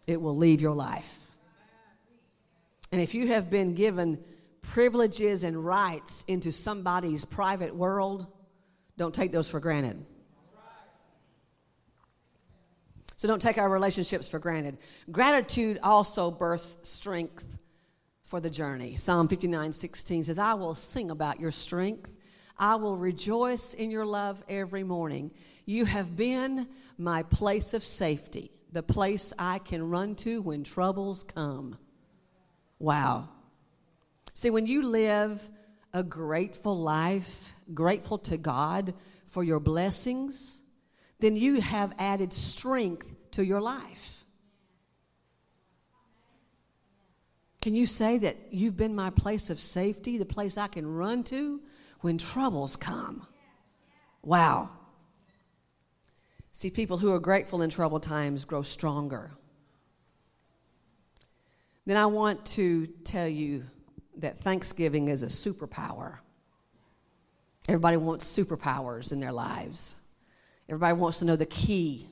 It 0.08 0.20
will 0.20 0.36
leave 0.36 0.60
your 0.60 0.74
life. 0.74 1.26
And 2.92 3.00
if 3.00 3.14
you 3.14 3.28
have 3.28 3.50
been 3.50 3.76
given 3.76 4.24
privileges 4.62 5.44
and 5.44 5.64
rights 5.64 6.24
into 6.28 6.52
somebody's 6.52 7.26
private 7.26 7.76
world, 7.76 8.28
don't 8.98 9.14
take 9.14 9.32
those 9.32 9.50
for 9.50 9.60
granted. 9.60 10.06
So 13.18 13.28
don't 13.28 13.42
take 13.42 13.58
our 13.58 13.70
relationships 13.70 14.28
for 14.28 14.40
granted. 14.40 14.78
Gratitude 15.12 15.80
also 15.84 16.32
births 16.32 16.78
strength 16.84 17.58
for 18.24 18.40
the 18.40 18.50
journey. 18.50 18.96
Psalm 18.96 19.28
59 19.28 19.74
16 19.74 20.26
says, 20.26 20.40
I 20.40 20.54
will 20.54 20.76
sing 20.76 21.12
about 21.12 21.40
your 21.40 21.52
strength 21.52 22.16
I 22.60 22.76
will 22.76 22.98
rejoice 22.98 23.74
in 23.74 23.90
your 23.90 24.06
love 24.06 24.44
every 24.50 24.84
morning. 24.84 25.32
You 25.66 25.86
have 25.86 26.18
been 26.18 26.68
my 26.98 27.24
place 27.24 27.74
of 27.74 27.86
safety, 27.86 28.52
the 28.74 28.84
place 28.84 29.32
I 29.40 29.60
can 29.60 29.90
run 29.90 30.16
to 30.16 30.42
when 30.42 30.66
troubles 30.66 31.24
come. 31.24 31.78
Wow. 32.78 33.30
See, 34.40 34.52
when 34.52 34.68
you 34.68 34.84
live 34.84 35.50
a 35.94 36.02
grateful 36.02 36.78
life, 36.80 37.54
grateful 37.74 38.18
to 38.20 38.38
God 38.38 38.94
for 39.28 39.44
your 39.44 39.60
blessings, 39.60 40.62
then 41.20 41.36
you 41.36 41.60
have 41.60 41.94
added 42.00 42.32
strength 42.32 43.14
to 43.32 43.44
your 43.44 43.60
life. 43.60 44.24
Can 47.62 47.76
you 47.76 47.86
say 47.86 48.18
that 48.20 48.38
you've 48.50 48.78
been 48.78 48.96
my 48.96 49.10
place 49.10 49.50
of 49.50 49.60
safety, 49.60 50.18
the 50.18 50.24
place 50.24 50.58
I 50.58 50.68
can 50.68 50.88
run 50.88 51.26
to 51.26 51.60
when 52.00 52.18
troubles 52.18 52.78
come. 52.78 53.28
Wow. 54.24 54.70
See, 56.54 56.70
people 56.70 56.98
who 56.98 57.12
are 57.12 57.20
grateful 57.20 57.62
in 57.62 57.70
troubled 57.70 58.04
times 58.04 58.46
grow 58.46 58.62
stronger. 58.62 59.32
Then 61.86 61.98
I 61.98 62.06
want 62.06 62.46
to 62.46 62.88
tell 63.04 63.28
you 63.28 63.66
that 64.20 64.40
Thanksgiving 64.40 65.08
is 65.08 65.24
a 65.24 65.28
superpower. 65.28 66.20
Everybody 67.68 67.98
wants 67.98 68.26
superpowers 68.26 69.12
in 69.12 69.20
their 69.20 69.32
lives. 69.32 70.00
Everybody 70.68 70.94
wants 70.94 71.20
to 71.20 71.26
know 71.26 71.36
the 71.36 71.46
key 71.46 72.08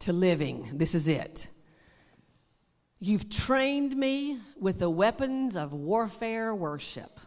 to 0.00 0.12
living. 0.12 0.68
This 0.74 0.94
is 0.94 1.08
it. 1.08 1.48
You've 3.00 3.28
trained 3.28 3.96
me 3.96 4.38
with 4.58 4.78
the 4.78 4.90
weapons 4.90 5.56
of 5.56 5.72
warfare 5.72 6.54
worship. 6.54 7.20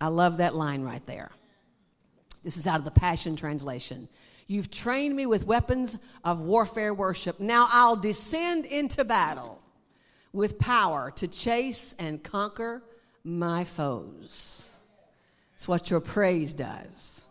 I 0.00 0.08
love 0.08 0.38
that 0.38 0.54
line 0.54 0.82
right 0.82 1.04
there. 1.06 1.30
This 2.42 2.56
is 2.56 2.66
out 2.66 2.78
of 2.78 2.84
the 2.84 2.90
Passion 2.90 3.36
Translation. 3.36 4.08
You've 4.46 4.70
trained 4.70 5.14
me 5.14 5.26
with 5.26 5.46
weapons 5.46 5.98
of 6.24 6.40
warfare 6.40 6.94
worship. 6.94 7.38
Now 7.38 7.68
I'll 7.70 7.96
descend 7.96 8.64
into 8.64 9.04
battle 9.04 9.62
with 10.32 10.58
power 10.58 11.10
to 11.16 11.28
chase 11.28 11.94
and 11.98 12.22
conquer 12.22 12.82
my 13.24 13.64
foes. 13.64 14.76
It's 15.54 15.68
what 15.68 15.90
your 15.90 16.00
praise 16.00 16.52
does. 16.54 17.24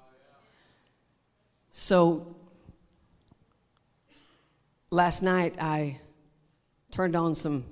So 1.72 2.36
last 4.91 5.24
night 5.24 5.56
I 5.60 6.00
turned 6.91 7.15
on 7.15 7.36
some 7.36 7.65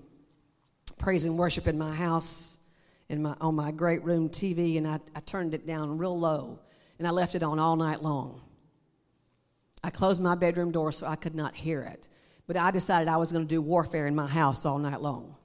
praise 0.98 1.26
and 1.26 1.38
worship 1.38 1.68
in 1.68 1.78
my 1.78 1.94
house 1.94 2.58
in 3.10 3.22
my, 3.22 3.36
on 3.40 3.56
my 3.56 3.72
great 3.72 4.04
room 4.04 4.30
TV, 4.30 4.78
and 4.78 4.88
I, 4.88 5.00
I 5.16 5.20
turned 5.22 5.54
it 5.54 5.66
down 5.66 5.98
real 5.98 6.18
low, 6.18 6.60
and 7.00 7.08
I 7.08 7.12
left 7.12 7.36
it 7.36 7.44
on 7.44 7.60
all 7.60 7.76
night 7.76 8.04
long. 8.04 8.42
I 9.84 9.90
closed 9.90 10.22
my 10.22 10.36
bedroom 10.36 10.72
door 10.72 10.92
so 10.92 11.08
I 11.08 11.16
could 11.16 11.36
not 11.36 11.56
hear 11.56 11.84
it. 11.84 12.08
But 12.48 12.58
I 12.58 12.72
decided 12.72 13.10
I 13.10 13.18
was 13.18 13.32
going 13.32 13.46
to 13.46 13.50
do 13.50 13.62
warfare 13.62 14.08
in 14.08 14.16
my 14.16 14.28
house 14.28 14.66
all 14.66 14.78
night 14.78 15.02
long. 15.02 15.36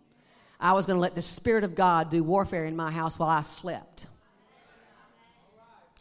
I 0.61 0.73
was 0.75 0.87
going 0.87 0.97
to 0.97 1.01
let 1.01 1.17
the 1.17 1.23
Spirit 1.23 1.65
of 1.65 1.75
God 1.75 2.11
do 2.11 2.23
warfare 2.23 2.65
in 2.65 2.77
my 2.77 2.93
house 2.93 3.19
while 3.19 3.29
I 3.29 3.43
slept. 3.43 4.07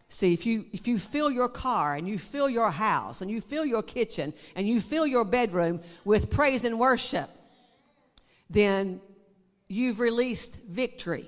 See, 0.08 0.34
if 0.34 0.46
you, 0.46 0.65
if 0.72 0.88
you 0.88 1.00
fill 1.00 1.31
your 1.31 1.50
car 1.50 1.96
and 1.96 2.08
you 2.08 2.20
fill 2.20 2.50
your 2.50 2.70
house 2.70 3.22
and 3.22 3.31
you 3.31 3.41
fill 3.41 3.65
your 3.65 3.81
kitchen 3.81 4.34
and 4.55 4.67
you 4.67 4.79
fill 4.81 5.08
your 5.08 5.24
bedroom 5.24 5.79
with 6.05 6.29
praise 6.29 6.65
and 6.65 6.77
worship, 6.77 7.29
then 8.50 9.01
you've 9.70 10.00
released 10.00 10.62
victory 10.63 11.25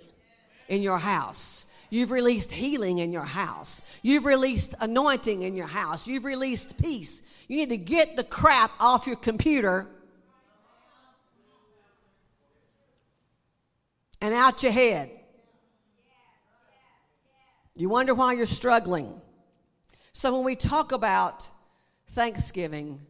in 0.68 0.84
your 0.84 1.00
house. 1.00 1.66
You've 1.94 2.10
released 2.10 2.52
healing 2.52 2.98
in 2.98 3.14
your 3.14 3.22
house. 3.22 3.84
You've 4.02 4.26
released 4.26 4.74
anointing 4.80 5.44
in 5.44 5.56
your 5.56 5.68
house. 5.68 6.08
You've 6.08 6.26
released 6.26 6.82
peace. 6.82 7.22
You 7.48 7.56
need 7.56 7.70
to 7.70 7.78
get 7.78 8.16
the 8.16 8.24
crap 8.24 8.72
off 8.80 9.06
your 9.06 9.16
computer 9.16 9.88
and 14.20 14.34
out 14.34 14.64
your 14.64 14.72
head. 14.72 15.12
You 17.76 17.90
wonder 17.90 18.16
why 18.16 18.34
you're 18.34 18.48
struggling. 18.48 19.22
So, 20.14 20.36
when 20.36 20.46
we 20.46 20.56
talk 20.56 20.94
about 20.94 21.48
Thanksgiving, 22.08 23.02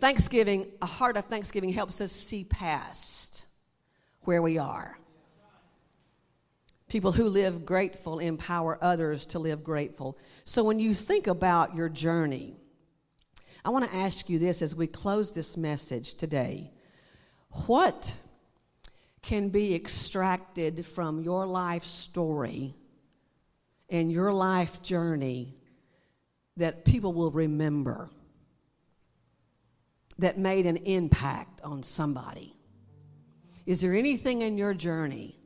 Thanksgiving, 0.00 0.72
a 0.82 0.86
heart 0.86 1.16
of 1.16 1.26
Thanksgiving 1.26 1.70
helps 1.70 2.00
us 2.00 2.10
see 2.10 2.42
past 2.42 3.46
where 4.22 4.42
we 4.42 4.58
are. 4.58 4.98
People 6.94 7.10
who 7.10 7.28
live 7.28 7.66
grateful 7.66 8.20
empower 8.20 8.78
others 8.80 9.26
to 9.26 9.40
live 9.40 9.64
grateful. 9.64 10.16
So, 10.44 10.62
when 10.62 10.78
you 10.78 10.94
think 10.94 11.26
about 11.26 11.74
your 11.74 11.88
journey, 11.88 12.54
I 13.64 13.70
want 13.70 13.90
to 13.90 13.96
ask 13.96 14.30
you 14.30 14.38
this 14.38 14.62
as 14.62 14.76
we 14.76 14.86
close 14.86 15.34
this 15.34 15.56
message 15.56 16.14
today. 16.14 16.70
What 17.66 18.14
can 19.22 19.48
be 19.48 19.74
extracted 19.74 20.86
from 20.86 21.20
your 21.20 21.46
life 21.46 21.82
story 21.82 22.76
and 23.90 24.12
your 24.12 24.32
life 24.32 24.80
journey 24.80 25.56
that 26.58 26.84
people 26.84 27.12
will 27.12 27.32
remember 27.32 28.08
that 30.18 30.38
made 30.38 30.64
an 30.64 30.76
impact 30.76 31.60
on 31.62 31.82
somebody? 31.82 32.54
Is 33.66 33.80
there 33.80 33.96
anything 33.96 34.42
in 34.42 34.56
your 34.56 34.74
journey, 34.74 35.40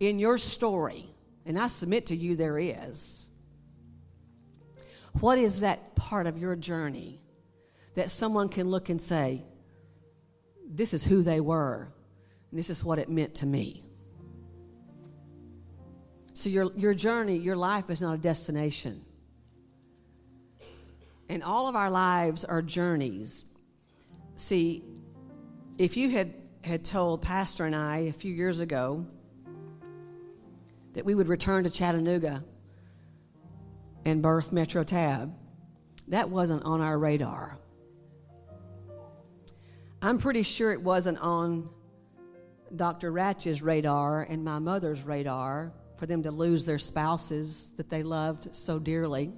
in 0.00 0.18
your 0.18 0.38
story, 0.38 1.08
and 1.44 1.58
I 1.58 1.68
submit 1.68 2.06
to 2.06 2.16
you 2.16 2.36
there 2.36 2.58
is? 2.58 3.26
What 5.20 5.38
is 5.38 5.60
that 5.60 5.94
part 5.94 6.26
of 6.26 6.36
your 6.36 6.56
journey 6.56 7.20
that 7.94 8.10
someone 8.10 8.48
can 8.48 8.68
look 8.68 8.90
and 8.90 9.00
say, 9.00 9.42
this 10.68 10.92
is 10.92 11.04
who 11.04 11.22
they 11.22 11.40
were, 11.40 11.88
and 12.50 12.58
this 12.58 12.68
is 12.68 12.84
what 12.84 12.98
it 12.98 13.08
meant 13.08 13.36
to 13.36 13.46
me? 13.46 13.82
So, 16.34 16.50
your, 16.50 16.70
your 16.76 16.92
journey, 16.92 17.36
your 17.38 17.56
life 17.56 17.88
is 17.88 18.02
not 18.02 18.14
a 18.14 18.18
destination. 18.18 19.02
And 21.30 21.42
all 21.42 21.66
of 21.66 21.74
our 21.74 21.90
lives 21.90 22.44
are 22.44 22.60
journeys. 22.60 23.46
See, 24.36 24.84
if 25.78 25.96
you 25.96 26.10
had, 26.10 26.34
had 26.62 26.84
told 26.84 27.22
Pastor 27.22 27.64
and 27.64 27.74
I 27.74 28.00
a 28.00 28.12
few 28.12 28.34
years 28.34 28.60
ago 28.60 29.06
that 30.96 31.04
we 31.04 31.14
would 31.14 31.28
return 31.28 31.62
to 31.62 31.68
Chattanooga 31.68 32.42
and 34.06 34.22
birth 34.22 34.50
Metro 34.50 34.82
Tab, 34.82 35.30
that 36.08 36.30
wasn't 36.30 36.64
on 36.64 36.80
our 36.80 36.98
radar. 36.98 37.58
I'm 40.00 40.16
pretty 40.16 40.42
sure 40.42 40.72
it 40.72 40.80
wasn't 40.80 41.18
on 41.18 41.68
Dr. 42.74 43.12
Ratch's 43.12 43.60
radar 43.60 44.22
and 44.22 44.42
my 44.42 44.58
mother's 44.58 45.02
radar 45.02 45.70
for 45.98 46.06
them 46.06 46.22
to 46.22 46.30
lose 46.30 46.64
their 46.64 46.78
spouses 46.78 47.74
that 47.76 47.90
they 47.90 48.02
loved 48.02 48.56
so 48.56 48.78
dearly. 48.78 49.34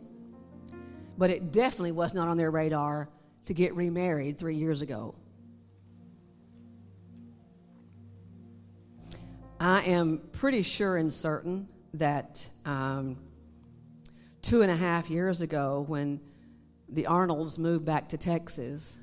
But 1.18 1.30
it 1.30 1.50
definitely 1.50 1.92
was 1.92 2.14
not 2.14 2.28
on 2.28 2.36
their 2.36 2.52
radar 2.52 3.08
to 3.46 3.52
get 3.52 3.74
remarried 3.74 4.38
three 4.38 4.54
years 4.54 4.80
ago. 4.80 5.16
I 9.60 9.82
am 9.82 10.18
pretty 10.32 10.62
sure 10.62 10.96
and 10.96 11.12
certain 11.12 11.68
that 11.94 12.48
um, 12.64 13.18
two 14.40 14.62
and 14.62 14.70
a 14.70 14.76
half 14.76 15.10
years 15.10 15.42
ago, 15.42 15.84
when 15.88 16.20
the 16.88 17.06
Arnolds 17.06 17.58
moved 17.58 17.84
back 17.84 18.08
to 18.10 18.18
Texas, 18.18 19.00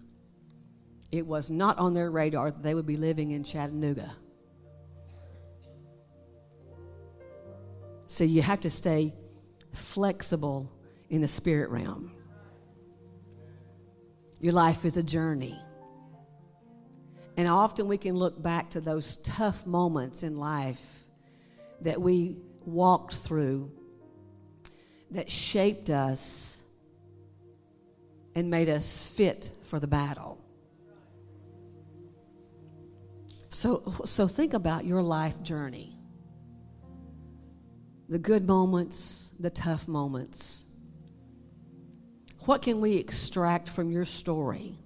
it 1.11 1.25
was 1.25 1.49
not 1.49 1.77
on 1.77 1.93
their 1.93 2.09
radar 2.09 2.51
that 2.51 2.63
they 2.63 2.73
would 2.73 2.85
be 2.85 2.97
living 2.97 3.31
in 3.31 3.43
Chattanooga. 3.43 4.11
So 8.07 8.23
you 8.23 8.41
have 8.41 8.61
to 8.61 8.69
stay 8.69 9.13
flexible 9.73 10.71
in 11.09 11.21
the 11.21 11.27
spirit 11.27 11.69
realm. 11.69 12.11
Your 14.39 14.53
life 14.53 14.85
is 14.85 14.95
a 14.95 15.03
journey. 15.03 15.59
And 17.37 17.47
often 17.47 17.87
we 17.87 17.97
can 17.97 18.15
look 18.15 18.41
back 18.41 18.69
to 18.71 18.81
those 18.81 19.17
tough 19.17 19.65
moments 19.65 20.23
in 20.23 20.37
life 20.37 21.03
that 21.81 21.99
we 21.99 22.37
walked 22.65 23.15
through 23.15 23.71
that 25.11 25.29
shaped 25.29 25.89
us 25.89 26.63
and 28.35 28.49
made 28.49 28.69
us 28.69 29.07
fit 29.07 29.51
for 29.63 29.79
the 29.79 29.87
battle. 29.87 30.41
So, 33.49 33.93
so 34.05 34.27
think 34.27 34.53
about 34.53 34.85
your 34.85 35.01
life 35.01 35.41
journey 35.41 35.95
the 38.07 38.19
good 38.19 38.45
moments, 38.45 39.33
the 39.39 39.49
tough 39.49 39.87
moments. 39.87 40.65
What 42.45 42.61
can 42.61 42.79
we 42.79 42.97
extract 42.97 43.67
from 43.67 43.89
your 43.89 44.05
story 44.05 44.77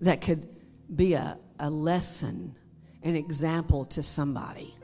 that 0.00 0.20
could 0.20 0.48
be 0.94 1.14
a, 1.14 1.38
a 1.58 1.70
lesson, 1.70 2.56
an 3.02 3.16
example 3.16 3.84
to 3.86 4.02
somebody? 4.02 4.74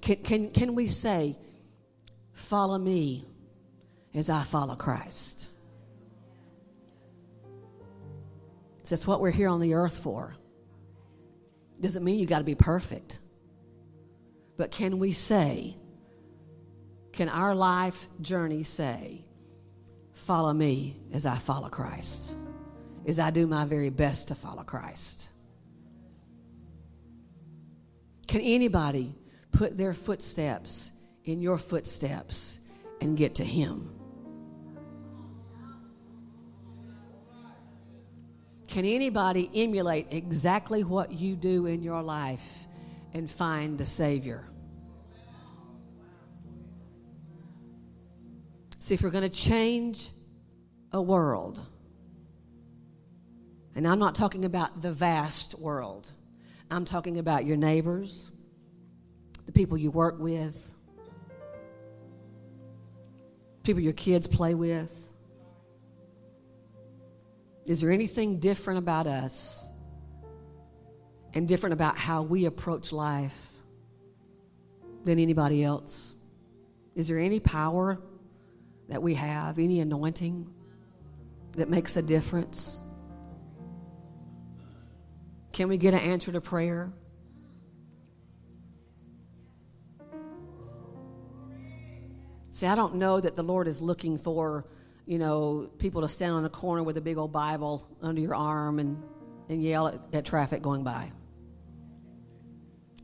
Can, 0.00 0.16
can, 0.16 0.50
can 0.50 0.74
we 0.74 0.86
say, 0.86 1.36
Follow 2.40 2.78
me 2.78 3.24
as 4.14 4.30
I 4.30 4.42
follow 4.42 4.74
Christ? 4.74 5.50
That's 8.88 9.06
what 9.06 9.20
we're 9.20 9.30
here 9.30 9.48
on 9.48 9.60
the 9.60 9.74
earth 9.74 9.98
for. 9.98 10.34
Doesn't 11.80 12.02
mean 12.02 12.18
you 12.18 12.26
got 12.26 12.38
to 12.38 12.44
be 12.44 12.56
perfect. 12.56 13.20
But 14.56 14.72
can 14.72 14.98
we 14.98 15.12
say, 15.12 15.76
can 17.12 17.28
our 17.28 17.54
life 17.54 18.08
journey 18.20 18.64
say, 18.64 19.24
follow 20.12 20.52
me 20.52 20.96
as 21.12 21.24
I 21.24 21.36
follow 21.36 21.68
Christ, 21.68 22.34
as 23.06 23.18
I 23.18 23.30
do 23.30 23.46
my 23.46 23.64
very 23.64 23.90
best 23.90 24.28
to 24.28 24.34
follow 24.34 24.62
Christ? 24.62 25.28
Can 28.26 28.40
anybody 28.40 29.14
put 29.52 29.76
their 29.76 29.94
footsteps 29.94 30.92
in 31.24 31.40
your 31.40 31.58
footsteps 31.58 32.60
and 33.00 33.16
get 33.16 33.36
to 33.36 33.44
Him? 33.44 33.90
Can 38.68 38.84
anybody 38.84 39.50
emulate 39.52 40.06
exactly 40.10 40.84
what 40.84 41.12
you 41.12 41.34
do 41.34 41.66
in 41.66 41.82
your 41.82 42.02
life 42.02 42.68
and 43.12 43.28
find 43.28 43.76
the 43.76 43.84
Savior? 43.84 44.44
See, 48.78 48.94
if 48.94 49.02
we're 49.02 49.10
going 49.10 49.28
to 49.28 49.28
change 49.28 50.10
a 50.92 51.02
world, 51.02 51.60
and 53.74 53.86
I'm 53.86 53.98
not 53.98 54.14
talking 54.14 54.44
about 54.44 54.82
the 54.82 54.92
vast 54.92 55.58
world, 55.58 56.10
I'm 56.70 56.84
talking 56.84 57.18
about 57.18 57.44
your 57.44 57.56
neighbors, 57.56 58.30
the 59.46 59.52
people 59.52 59.76
you 59.76 59.90
work 59.90 60.18
with, 60.18 60.74
people 63.62 63.82
your 63.82 63.92
kids 63.92 64.26
play 64.26 64.54
with. 64.54 65.08
Is 67.66 67.80
there 67.80 67.90
anything 67.90 68.40
different 68.40 68.78
about 68.78 69.06
us 69.06 69.68
and 71.34 71.46
different 71.46 71.72
about 71.72 71.96
how 71.96 72.22
we 72.22 72.46
approach 72.46 72.92
life 72.92 73.50
than 75.04 75.18
anybody 75.18 75.62
else? 75.62 76.14
Is 76.94 77.08
there 77.08 77.18
any 77.18 77.38
power 77.38 78.00
that 78.88 79.02
we 79.02 79.14
have, 79.14 79.58
any 79.58 79.80
anointing 79.80 80.52
that 81.52 81.68
makes 81.68 81.96
a 81.96 82.02
difference? 82.02 82.80
Can 85.60 85.68
we 85.68 85.76
get 85.76 85.92
an 85.92 86.00
answer 86.00 86.32
to 86.32 86.40
prayer? 86.40 86.90
See, 92.48 92.64
I 92.64 92.74
don't 92.74 92.94
know 92.94 93.20
that 93.20 93.36
the 93.36 93.42
Lord 93.42 93.68
is 93.68 93.82
looking 93.82 94.16
for, 94.16 94.64
you 95.04 95.18
know, 95.18 95.68
people 95.76 96.00
to 96.00 96.08
stand 96.08 96.32
on 96.32 96.46
a 96.46 96.48
corner 96.48 96.82
with 96.82 96.96
a 96.96 97.02
big 97.02 97.18
old 97.18 97.34
Bible 97.34 97.86
under 98.00 98.22
your 98.22 98.34
arm 98.34 98.78
and, 98.78 99.02
and 99.50 99.62
yell 99.62 99.88
at, 99.88 100.00
at 100.14 100.24
traffic 100.24 100.62
going 100.62 100.82
by. 100.82 101.12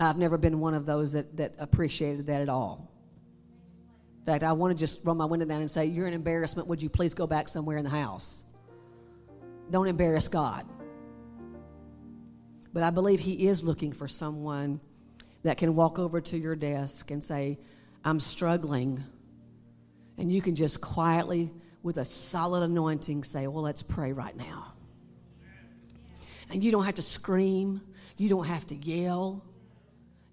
I've 0.00 0.16
never 0.16 0.38
been 0.38 0.58
one 0.58 0.72
of 0.72 0.86
those 0.86 1.12
that, 1.12 1.36
that 1.36 1.56
appreciated 1.58 2.24
that 2.28 2.40
at 2.40 2.48
all. 2.48 2.90
In 4.20 4.24
fact, 4.24 4.42
I 4.42 4.52
want 4.52 4.74
to 4.74 4.80
just 4.82 5.04
roll 5.04 5.14
my 5.14 5.26
window 5.26 5.44
down 5.44 5.60
and 5.60 5.70
say, 5.70 5.84
You're 5.84 6.06
an 6.06 6.14
embarrassment. 6.14 6.68
Would 6.68 6.80
you 6.80 6.88
please 6.88 7.12
go 7.12 7.26
back 7.26 7.50
somewhere 7.50 7.76
in 7.76 7.84
the 7.84 7.90
house? 7.90 8.44
Don't 9.70 9.88
embarrass 9.88 10.28
God. 10.28 10.66
But 12.76 12.82
I 12.82 12.90
believe 12.90 13.20
He 13.20 13.48
is 13.48 13.64
looking 13.64 13.90
for 13.90 14.06
someone 14.06 14.80
that 15.44 15.56
can 15.56 15.74
walk 15.74 15.98
over 15.98 16.20
to 16.20 16.36
your 16.36 16.54
desk 16.54 17.10
and 17.10 17.24
say, 17.24 17.58
I'm 18.04 18.20
struggling. 18.20 19.02
And 20.18 20.30
you 20.30 20.42
can 20.42 20.54
just 20.54 20.82
quietly, 20.82 21.54
with 21.82 21.96
a 21.96 22.04
solid 22.04 22.62
anointing, 22.64 23.24
say, 23.24 23.46
Well, 23.46 23.62
let's 23.62 23.82
pray 23.82 24.12
right 24.12 24.36
now. 24.36 24.74
And 26.50 26.62
you 26.62 26.70
don't 26.70 26.84
have 26.84 26.96
to 26.96 27.02
scream, 27.02 27.80
you 28.18 28.28
don't 28.28 28.44
have 28.44 28.66
to 28.66 28.74
yell, 28.74 29.42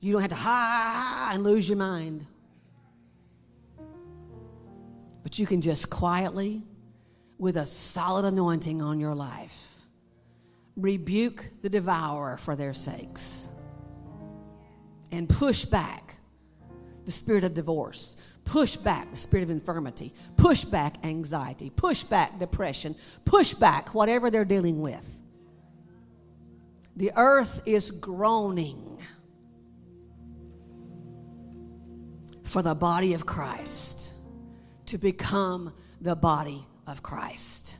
you 0.02 0.12
don't 0.12 0.20
have 0.20 0.32
to 0.32 0.36
ha 0.36 1.30
and 1.34 1.46
lose 1.46 1.70
your 1.70 1.78
mind. 1.78 2.26
But 5.24 5.40
you 5.40 5.48
can 5.48 5.62
just 5.62 5.90
quietly, 5.90 6.64
with 7.38 7.56
a 7.56 7.66
solid 7.66 8.26
anointing 8.26 8.82
on 8.82 9.00
your 9.00 9.16
life, 9.16 9.73
rebuke 10.76 11.52
the 11.62 11.70
devourer 11.70 12.38
for 12.38 12.56
their 12.56 12.74
sakes 12.74 13.48
and 15.12 15.30
push 15.30 15.66
back 15.66 16.16
the 17.06 17.12
spirit 17.12 17.44
of 17.44 17.54
divorce, 17.54 18.18
push 18.46 18.76
back 18.76 19.12
the 19.12 19.18
spirit 19.18 19.44
of 19.44 19.50
infirmity, 19.50 20.14
push 20.38 20.64
back 20.64 21.06
anxiety, 21.06 21.70
push 21.70 22.04
back 22.04 22.40
depression, 22.40 22.96
push 23.26 23.54
back 23.54 23.94
whatever 23.94 24.32
they're 24.32 24.46
dealing 24.46 24.82
with. 24.82 25.22
The 26.96 27.12
earth 27.16 27.62
is 27.66 27.92
groaning 27.92 29.00
for 32.44 32.62
the 32.62 32.76
body 32.76 33.14
of 33.14 33.26
Christ 33.26 34.14
to 34.88 34.98
become 34.98 35.74
the 36.02 36.16
body 36.16 36.66
of 36.86 37.02
Christ. 37.02 37.78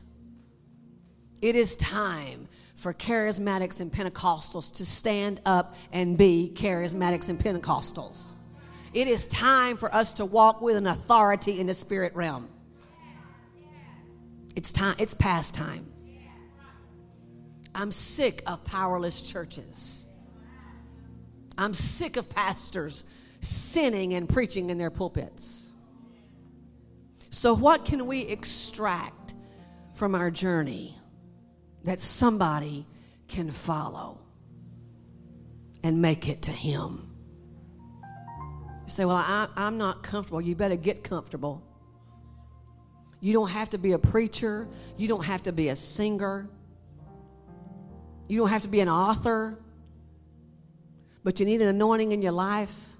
It 1.40 1.54
is 1.54 1.76
time 1.76 2.48
for 2.84 2.92
charismatics 2.92 3.80
and 3.80 3.90
Pentecostals 3.90 4.74
to 4.74 4.84
stand 4.84 5.40
up 5.46 5.74
and 5.90 6.18
be 6.18 6.52
charismatics 6.54 7.30
and 7.30 7.38
Pentecostals. 7.40 8.32
It 8.92 9.08
is 9.08 9.24
time 9.24 9.78
for 9.78 9.92
us 9.94 10.12
to 10.14 10.26
walk 10.26 10.60
with 10.60 10.76
an 10.76 10.86
authority 10.86 11.58
in 11.60 11.68
the 11.68 11.72
spirit 11.72 12.14
realm. 12.14 12.46
It's 14.54 14.70
time, 14.70 14.96
it's 14.98 15.14
past 15.14 15.54
time. 15.54 15.90
I'm 17.74 17.90
sick 17.90 18.42
of 18.46 18.62
powerless 18.66 19.22
churches. 19.22 20.04
I'm 21.56 21.72
sick 21.72 22.18
of 22.18 22.28
pastors 22.28 23.06
sinning 23.40 24.12
and 24.12 24.28
preaching 24.28 24.68
in 24.68 24.76
their 24.76 24.90
pulpits. 24.90 25.70
So, 27.30 27.54
what 27.54 27.86
can 27.86 28.04
we 28.06 28.26
extract 28.26 29.32
from 29.94 30.14
our 30.14 30.30
journey? 30.30 30.98
That 31.84 32.00
somebody 32.00 32.86
can 33.28 33.50
follow 33.50 34.18
and 35.82 36.00
make 36.00 36.28
it 36.28 36.42
to 36.42 36.50
Him. 36.50 37.10
You 38.84 38.90
say, 38.90 39.04
Well, 39.04 39.16
I, 39.16 39.48
am 39.56 39.78
not 39.78 40.02
comfortable. 40.02 40.40
You 40.40 40.56
better 40.56 40.76
get 40.76 41.04
comfortable. 41.04 41.62
You 43.20 43.32
don't 43.32 43.50
have 43.50 43.70
to 43.70 43.78
be 43.78 43.92
a 43.92 43.98
preacher, 43.98 44.68
you 44.96 45.08
don't 45.08 45.24
have 45.24 45.42
to 45.44 45.52
be 45.52 45.68
a 45.68 45.76
singer, 45.76 46.48
you 48.28 48.38
don't 48.38 48.50
have 48.50 48.62
to 48.62 48.68
be 48.68 48.80
an 48.80 48.88
author, 48.88 49.58
but 51.22 51.40
you 51.40 51.46
need 51.46 51.62
an 51.62 51.68
anointing 51.68 52.12
in 52.12 52.20
your 52.20 52.32
life 52.32 52.92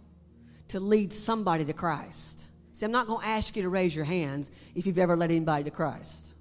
to 0.68 0.80
lead 0.80 1.12
somebody 1.12 1.64
to 1.66 1.74
Christ. 1.74 2.46
See, 2.72 2.86
I'm 2.86 2.92
not 2.92 3.06
going 3.06 3.20
to 3.20 3.26
ask 3.26 3.54
you 3.54 3.62
to 3.62 3.68
raise 3.68 3.94
your 3.94 4.06
hands 4.06 4.50
if 4.74 4.86
you've 4.86 4.98
ever 4.98 5.14
led 5.14 5.30
anybody 5.30 5.64
to 5.64 5.70
Christ 5.70 6.33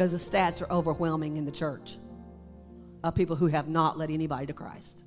because 0.00 0.12
the 0.12 0.38
stats 0.38 0.62
are 0.62 0.72
overwhelming 0.72 1.36
in 1.36 1.44
the 1.44 1.52
church 1.52 1.98
of 3.04 3.14
people 3.14 3.36
who 3.36 3.48
have 3.48 3.68
not 3.68 3.98
led 3.98 4.10
anybody 4.10 4.46
to 4.46 4.54
Christ. 4.54 5.04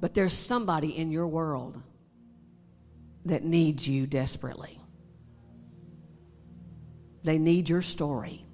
But 0.00 0.14
there's 0.14 0.32
somebody 0.32 0.96
in 0.96 1.10
your 1.10 1.26
world 1.26 1.82
that 3.24 3.42
needs 3.42 3.88
you 3.88 4.06
desperately. 4.06 4.78
They 7.24 7.36
need 7.36 7.68
your 7.68 7.82
story. 7.82 8.46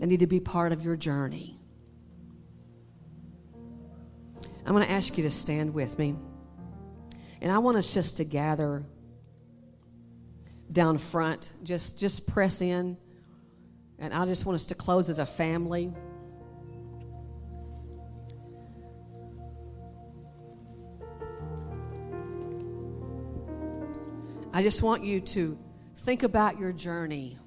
They 0.00 0.06
need 0.06 0.20
to 0.20 0.26
be 0.26 0.40
part 0.40 0.72
of 0.72 0.82
your 0.82 0.96
journey. 0.96 1.56
I'm 4.66 4.72
going 4.72 4.84
to 4.84 4.90
ask 4.90 5.16
you 5.16 5.22
to 5.22 5.30
stand 5.30 5.72
with 5.72 6.00
me. 6.00 6.16
And 7.40 7.52
I 7.52 7.58
want 7.58 7.76
us 7.76 7.94
just 7.94 8.16
to 8.16 8.24
gather 8.24 8.82
down 10.70 10.98
front. 10.98 11.50
Just 11.62 11.98
just 11.98 12.26
press 12.26 12.60
in. 12.60 12.96
And 13.98 14.14
I 14.14 14.26
just 14.26 14.46
want 14.46 14.56
us 14.56 14.66
to 14.66 14.74
close 14.74 15.10
as 15.10 15.18
a 15.18 15.26
family. 15.26 15.92
I 24.52 24.62
just 24.62 24.82
want 24.82 25.04
you 25.04 25.20
to 25.20 25.58
think 25.96 26.22
about 26.22 26.58
your 26.58 26.72
journey. 26.72 27.38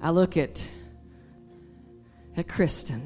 I 0.00 0.10
look 0.10 0.36
at 0.36 0.70
at 2.36 2.48
Kristen. 2.48 3.02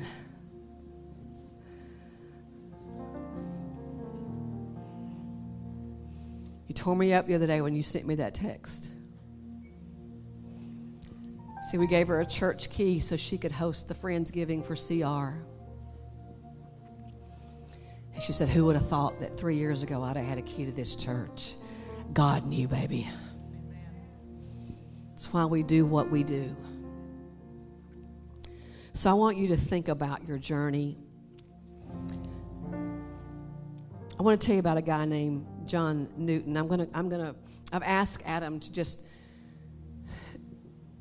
You 6.70 6.74
tore 6.74 6.94
me 6.94 7.12
up 7.14 7.26
the 7.26 7.34
other 7.34 7.48
day 7.48 7.62
when 7.62 7.74
you 7.74 7.82
sent 7.82 8.06
me 8.06 8.14
that 8.14 8.32
text. 8.32 8.94
See, 11.68 11.78
we 11.78 11.88
gave 11.88 12.06
her 12.06 12.20
a 12.20 12.24
church 12.24 12.70
key 12.70 13.00
so 13.00 13.16
she 13.16 13.38
could 13.38 13.50
host 13.50 13.88
the 13.88 13.94
Friendsgiving 13.94 14.64
for 14.64 14.76
CR. 14.76 15.36
And 18.14 18.22
she 18.22 18.32
said, 18.32 18.48
Who 18.50 18.66
would 18.66 18.76
have 18.76 18.86
thought 18.86 19.18
that 19.18 19.36
three 19.36 19.56
years 19.56 19.82
ago 19.82 20.04
I'd 20.04 20.16
have 20.16 20.24
had 20.24 20.38
a 20.38 20.42
key 20.42 20.64
to 20.64 20.70
this 20.70 20.94
church? 20.94 21.56
God 22.12 22.46
knew, 22.46 22.68
baby. 22.68 23.08
That's 25.08 25.32
why 25.32 25.46
we 25.46 25.64
do 25.64 25.84
what 25.84 26.08
we 26.08 26.22
do. 26.22 26.54
So 28.92 29.10
I 29.10 29.14
want 29.14 29.38
you 29.38 29.48
to 29.48 29.56
think 29.56 29.88
about 29.88 30.28
your 30.28 30.38
journey. 30.38 30.98
I 34.20 34.22
want 34.22 34.40
to 34.40 34.46
tell 34.46 34.54
you 34.54 34.60
about 34.60 34.78
a 34.78 34.82
guy 34.82 35.04
named 35.04 35.44
John 35.70 36.08
Newton. 36.16 36.56
I'm 36.56 36.66
gonna, 36.66 36.88
I'm 36.92 37.08
gonna, 37.08 37.36
I've 37.72 37.84
asked 37.84 38.24
Adam 38.26 38.58
to 38.58 38.72
just 38.72 39.06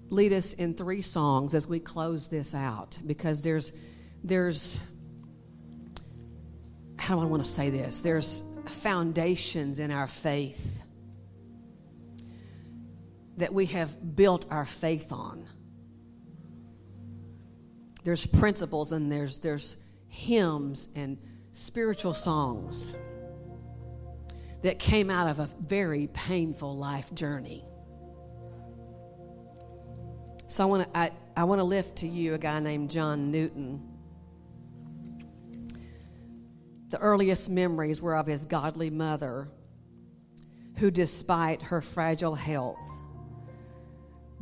lead 0.10 0.32
us 0.32 0.54
in 0.54 0.76
three 0.76 1.02
songs 1.02 1.56
as 1.56 1.68
we 1.68 1.80
close 1.80 2.30
this 2.30 2.54
out 2.54 3.00
because 3.06 3.42
there's, 3.42 3.74
there's, 4.24 4.80
how 6.98 7.16
do 7.16 7.22
I 7.22 7.26
want 7.26 7.44
to 7.44 7.50
say 7.50 7.72
this? 7.72 8.02
There's 8.02 8.44
foundations 8.68 9.80
in 9.80 9.90
our 9.90 10.08
faith 10.08 10.84
that 13.38 13.52
we 13.52 13.66
have 13.68 14.16
built 14.16 14.46
our 14.52 14.66
faith 14.66 15.12
on. 15.12 15.48
There's 18.04 18.28
principles 18.28 18.92
and 18.92 19.12
there's, 19.12 19.40
there's 19.40 19.78
hymns 20.10 20.90
and 20.96 21.18
spiritual 21.54 22.14
songs 22.14 22.96
that 24.62 24.80
came 24.80 25.10
out 25.10 25.30
of 25.30 25.40
a 25.40 25.50
very 25.62 26.08
painful 26.08 26.76
life 26.76 27.14
journey. 27.14 27.64
So 30.48 30.64
I 30.64 30.66
want 30.66 30.84
to 30.92 30.98
I, 30.98 31.12
I 31.38 31.44
want 31.44 31.60
to 31.60 31.64
lift 31.64 31.98
to 31.98 32.08
you 32.08 32.34
a 32.34 32.38
guy 32.38 32.60
named 32.60 32.90
John 32.90 33.32
Newton. 33.32 33.88
The 36.90 36.98
earliest 36.98 37.50
memories 37.50 38.02
were 38.02 38.18
of 38.18 38.26
his 38.26 38.46
godly 38.46 38.90
mother, 38.90 39.48
who, 40.78 40.90
despite 40.90 41.62
her 41.62 41.82
fragile 41.82 42.34
health, 42.34 42.80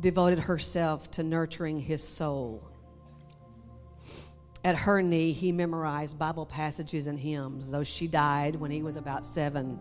devoted 0.00 0.38
herself 0.38 1.10
to 1.12 1.22
nurturing 1.22 1.78
his 1.78 2.02
soul. 2.02 2.66
At 4.64 4.76
her 4.76 5.02
knee, 5.02 5.32
he 5.32 5.52
memorized 5.52 6.18
Bible 6.18 6.46
passages 6.46 7.06
and 7.06 7.18
hymns, 7.18 7.70
though 7.70 7.84
she 7.84 8.08
died 8.08 8.56
when 8.56 8.70
he 8.70 8.82
was 8.82 8.96
about 8.96 9.26
seven. 9.26 9.78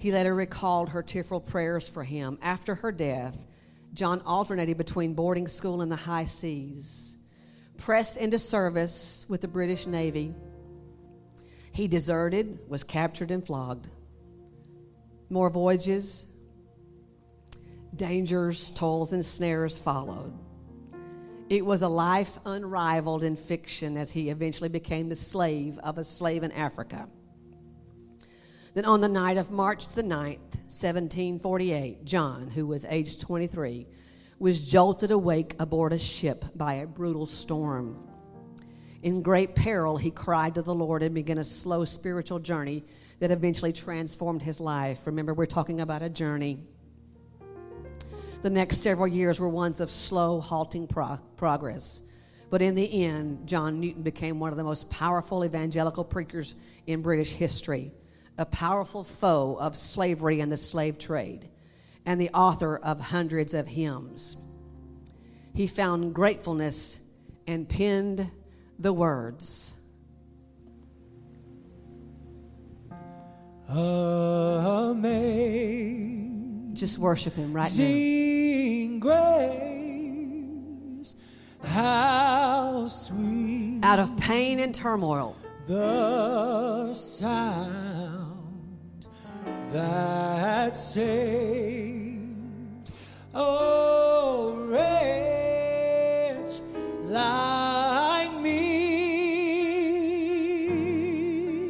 He 0.00 0.12
later 0.12 0.34
recalled 0.34 0.88
her 0.88 1.02
tearful 1.02 1.40
prayers 1.40 1.86
for 1.86 2.02
him. 2.02 2.38
After 2.40 2.74
her 2.76 2.90
death, 2.90 3.46
John 3.92 4.22
alternated 4.24 4.78
between 4.78 5.12
boarding 5.12 5.46
school 5.46 5.82
and 5.82 5.92
the 5.92 5.96
high 5.96 6.24
seas. 6.24 7.18
Pressed 7.76 8.16
into 8.16 8.38
service 8.38 9.26
with 9.28 9.42
the 9.42 9.48
British 9.48 9.86
Navy, 9.86 10.34
he 11.72 11.86
deserted, 11.86 12.60
was 12.66 12.82
captured, 12.82 13.30
and 13.30 13.46
flogged. 13.46 13.90
More 15.28 15.50
voyages, 15.50 16.26
dangers, 17.94 18.70
toils, 18.70 19.12
and 19.12 19.22
snares 19.24 19.78
followed. 19.78 20.32
It 21.50 21.66
was 21.66 21.82
a 21.82 21.88
life 21.88 22.38
unrivaled 22.46 23.22
in 23.22 23.36
fiction 23.36 23.98
as 23.98 24.10
he 24.10 24.30
eventually 24.30 24.70
became 24.70 25.10
the 25.10 25.14
slave 25.14 25.78
of 25.80 25.98
a 25.98 26.04
slave 26.04 26.42
in 26.42 26.52
Africa. 26.52 27.06
Then 28.72 28.84
on 28.84 29.00
the 29.00 29.08
night 29.08 29.36
of 29.36 29.50
March 29.50 29.88
the 29.88 30.02
9th, 30.02 30.54
1748, 30.68 32.04
John, 32.04 32.48
who 32.50 32.68
was 32.68 32.84
aged 32.84 33.20
23, 33.20 33.88
was 34.38 34.70
jolted 34.70 35.10
awake 35.10 35.56
aboard 35.58 35.92
a 35.92 35.98
ship 35.98 36.44
by 36.54 36.74
a 36.74 36.86
brutal 36.86 37.26
storm. 37.26 37.98
In 39.02 39.22
great 39.22 39.56
peril, 39.56 39.96
he 39.96 40.12
cried 40.12 40.54
to 40.54 40.62
the 40.62 40.74
Lord 40.74 41.02
and 41.02 41.14
began 41.14 41.38
a 41.38 41.44
slow 41.44 41.84
spiritual 41.84 42.38
journey 42.38 42.84
that 43.18 43.32
eventually 43.32 43.72
transformed 43.72 44.40
his 44.40 44.60
life. 44.60 45.04
Remember, 45.04 45.34
we're 45.34 45.46
talking 45.46 45.80
about 45.80 46.02
a 46.02 46.08
journey. 46.08 46.60
The 48.42 48.50
next 48.50 48.78
several 48.78 49.08
years 49.08 49.40
were 49.40 49.48
ones 49.48 49.80
of 49.80 49.90
slow, 49.90 50.40
halting 50.40 50.86
pro- 50.86 51.18
progress. 51.36 52.02
But 52.50 52.62
in 52.62 52.76
the 52.76 53.04
end, 53.04 53.48
John 53.48 53.80
Newton 53.80 54.02
became 54.02 54.38
one 54.38 54.52
of 54.52 54.56
the 54.56 54.64
most 54.64 54.88
powerful 54.90 55.44
evangelical 55.44 56.04
preachers 56.04 56.54
in 56.86 57.02
British 57.02 57.32
history 57.32 57.92
a 58.40 58.46
powerful 58.46 59.04
foe 59.04 59.58
of 59.60 59.76
slavery 59.76 60.40
and 60.40 60.50
the 60.50 60.56
slave 60.56 60.98
trade, 60.98 61.46
and 62.06 62.18
the 62.18 62.30
author 62.30 62.78
of 62.78 62.98
hundreds 62.98 63.52
of 63.52 63.68
hymns. 63.68 64.38
He 65.54 65.66
found 65.66 66.14
gratefulness 66.14 67.00
and 67.46 67.68
penned 67.68 68.30
the 68.78 68.94
words. 68.94 69.74
Amazing 73.68 75.10
Just 76.72 76.98
worship 76.98 77.34
him 77.34 77.52
right 77.52 77.70
now. 77.70 77.76
grace, 81.00 81.14
how 81.62 82.88
sweet. 82.88 83.80
Out 83.82 83.98
of 83.98 84.16
pain 84.16 84.60
and 84.60 84.74
turmoil, 84.74 85.36
the 85.66 86.94
sound 86.94 88.29
that 89.72 90.76
saved 90.76 92.20
a 93.32 93.38
oh, 93.38 94.66
wretch 94.68 96.50
like 97.04 98.40
me. 98.40 98.50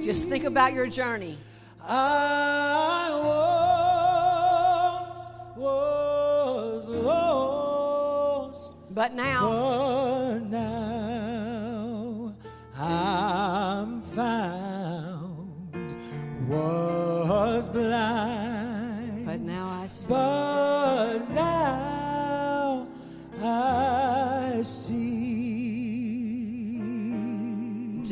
just 0.02 0.28
think 0.28 0.44
about 0.44 0.72
your 0.72 0.86
journey. 0.86 1.36
I 1.82 3.10
once 5.04 5.30
was 5.56 6.88
lost, 6.88 8.72
But 8.94 9.14
now, 9.14 9.50
but 9.50 10.19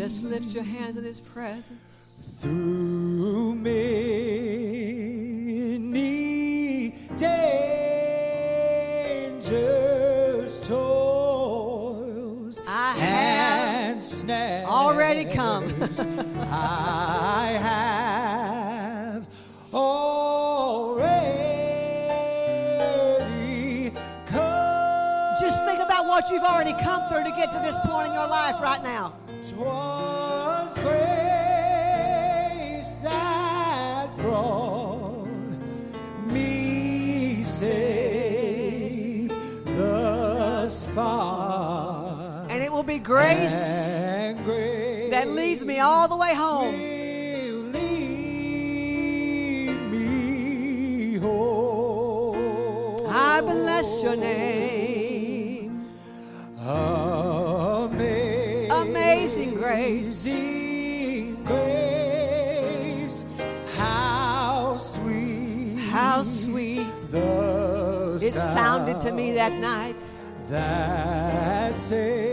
Just 0.09 0.25
lift 0.25 0.55
your 0.55 0.65
hands 0.65 0.97
in 0.97 1.05
his 1.05 1.21
presence. 1.21 2.39
Through 2.41 3.57
many 3.57 3.75
dangers, 7.15 7.47
toils, 10.67 12.63
I 12.67 12.93
have 12.93 13.97
and 13.97 14.03
snares, 14.03 14.67
already 14.67 15.27
come. 15.27 15.71
I 16.51 17.59
have 17.61 19.29
already 19.75 21.11
come. 24.25 25.37
Just 25.39 25.67
think 25.67 25.81
about 25.81 26.07
what 26.07 26.31
you've 26.31 26.43
already 26.45 26.73
come 26.83 27.07
through 27.11 27.25
to 27.25 27.31
get 27.37 27.53
to 27.53 27.59
this 27.59 27.79
point 27.81 28.09
in 28.09 28.15
your 28.15 28.29
life 28.29 28.59
right 28.63 28.83
now. 28.83 29.13
'Twas 29.59 30.79
grace 30.79 31.19
that 33.03 34.07
brought 34.17 35.27
me 36.27 37.43
safe 37.43 39.33
thus 39.65 40.95
far. 40.95 42.47
And 42.51 42.63
it 42.63 42.71
will 42.71 42.85
be 42.85 43.01
grace 43.01 43.97
And 43.97 44.45
grace 44.45 45.11
that 45.11 45.27
leads 45.27 45.65
me 45.65 45.81
all 45.81 46.07
the 46.07 46.17
way 46.17 46.35
home. 46.35 46.73
will 46.73 47.63
lead 47.73 48.31
me 49.91 51.17
home. 51.17 52.37
I 53.09 53.41
bless 53.41 54.05
your 54.05 54.15
name. 54.15 54.68
Grace. 59.69 60.27
Amazing 60.27 61.45
grace, 61.45 63.25
how 63.77 64.77
sweet, 64.79 65.77
How 65.91 66.23
sweet 66.23 66.87
the 67.11 68.19
it 68.23 68.35
sounded 68.35 69.01
to 69.01 69.13
me 69.13 69.33
that 69.33 69.53
night. 69.53 70.03
that 70.49 71.77
saved 71.77 72.28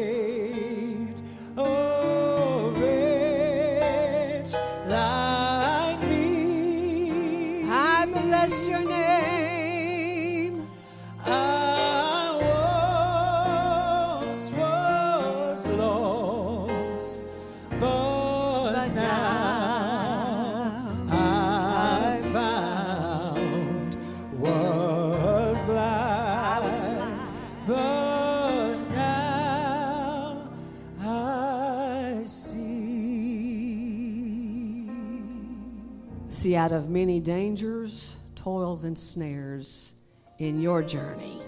out 36.65 36.71
of 36.71 36.89
many 36.89 37.19
dangers, 37.19 38.17
toils, 38.34 38.86
and 38.86 38.97
snares 38.97 39.93
in 40.39 40.60
your 40.60 40.82
journey, 40.82 41.39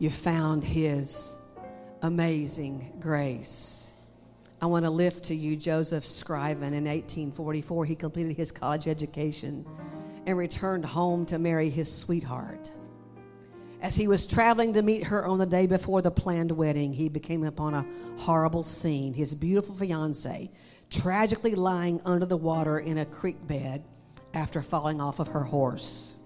you 0.00 0.10
found 0.10 0.64
His 0.64 1.36
amazing 2.02 2.92
grace. 2.98 3.92
I 4.60 4.66
want 4.66 4.84
to 4.84 4.90
lift 4.90 5.26
to 5.26 5.34
you 5.36 5.54
Joseph 5.54 6.04
Scriven 6.04 6.74
in 6.74 6.86
1844. 6.86 7.84
He 7.84 7.94
completed 7.94 8.36
his 8.36 8.50
college 8.50 8.88
education 8.88 9.64
and 10.26 10.36
returned 10.36 10.84
home 10.84 11.24
to 11.26 11.38
marry 11.38 11.70
his 11.70 11.96
sweetheart. 11.96 12.72
As 13.80 13.94
he 13.94 14.08
was 14.08 14.26
traveling 14.26 14.72
to 14.72 14.82
meet 14.82 15.04
her 15.04 15.24
on 15.24 15.38
the 15.38 15.46
day 15.46 15.68
before 15.68 16.02
the 16.02 16.10
planned 16.10 16.50
wedding, 16.50 16.92
he 16.92 17.08
became 17.08 17.44
upon 17.44 17.74
a 17.74 17.86
horrible 18.16 18.64
scene. 18.64 19.14
His 19.14 19.34
beautiful 19.34 19.76
fiancee 19.76 20.50
tragically 21.00 21.54
lying 21.54 22.00
under 22.04 22.26
the 22.26 22.36
water 22.36 22.78
in 22.78 22.98
a 22.98 23.04
creek 23.04 23.46
bed 23.46 23.84
after 24.32 24.62
falling 24.62 25.00
off 25.00 25.18
of 25.18 25.28
her 25.28 25.42
horse. 25.42 26.16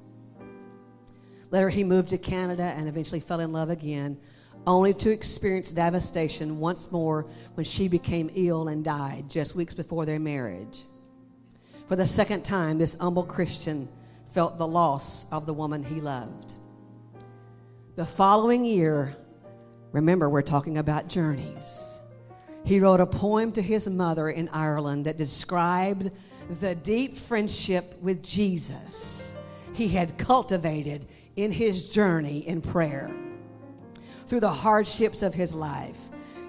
Later, 1.50 1.70
he 1.70 1.84
moved 1.84 2.10
to 2.10 2.18
Canada 2.18 2.74
and 2.76 2.88
eventually 2.88 3.20
fell 3.20 3.40
in 3.40 3.52
love 3.52 3.70
again, 3.70 4.18
only 4.66 4.92
to 4.94 5.10
experience 5.10 5.72
devastation 5.72 6.58
once 6.58 6.92
more 6.92 7.26
when 7.54 7.64
she 7.64 7.88
became 7.88 8.30
ill 8.34 8.68
and 8.68 8.84
died 8.84 9.30
just 9.30 9.54
weeks 9.54 9.72
before 9.72 10.04
their 10.04 10.18
marriage. 10.18 10.82
For 11.86 11.96
the 11.96 12.06
second 12.06 12.44
time, 12.44 12.78
this 12.78 12.96
humble 13.00 13.24
Christian 13.24 13.88
felt 14.28 14.58
the 14.58 14.66
loss 14.66 15.26
of 15.32 15.46
the 15.46 15.54
woman 15.54 15.82
he 15.82 16.02
loved. 16.02 16.54
The 17.96 18.04
following 18.04 18.64
year, 18.64 19.16
remember, 19.92 20.28
we're 20.28 20.42
talking 20.42 20.76
about 20.76 21.08
journeys. 21.08 21.97
He 22.68 22.80
wrote 22.80 23.00
a 23.00 23.06
poem 23.06 23.52
to 23.52 23.62
his 23.62 23.88
mother 23.88 24.28
in 24.28 24.50
Ireland 24.52 25.06
that 25.06 25.16
described 25.16 26.10
the 26.60 26.74
deep 26.74 27.16
friendship 27.16 27.96
with 28.02 28.22
Jesus 28.22 29.34
he 29.72 29.88
had 29.88 30.18
cultivated 30.18 31.06
in 31.36 31.50
his 31.50 31.88
journey 31.88 32.46
in 32.46 32.60
prayer 32.60 33.10
through 34.26 34.40
the 34.40 34.50
hardships 34.50 35.22
of 35.22 35.32
his 35.32 35.54
life. 35.54 35.96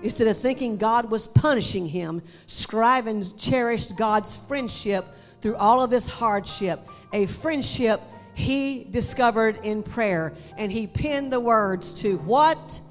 Instead 0.03 0.27
of 0.27 0.37
thinking 0.37 0.75
God 0.75 1.09
was 1.09 1.25
punishing 1.25 1.85
him, 1.87 2.21
Scriven 2.47 3.23
cherished 3.37 3.95
God's 3.95 4.35
friendship 4.35 5.05
through 5.39 5.55
all 5.55 5.81
of 5.81 5.89
this 5.89 6.09
hardship, 6.09 6.81
a 7.13 7.27
friendship 7.27 8.01
he 8.33 8.83
discovered 8.91 9.57
in 9.63 9.83
prayer. 9.83 10.33
And 10.57 10.69
he 10.69 10.85
penned 10.85 11.31
the 11.31 11.39
words 11.39 11.93
to 12.01 12.17
what 12.17 12.81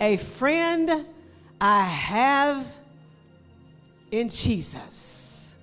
a 0.00 0.16
friend 0.16 1.06
I 1.64 1.84
have 1.84 2.66
in 4.10 4.28
Jesus. 4.30 5.54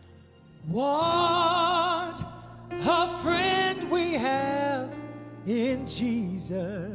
What 0.65 2.23
a 2.71 3.07
friend 3.21 3.91
we 3.91 4.13
have 4.13 4.95
in 5.45 5.85
Jesus. 5.85 6.89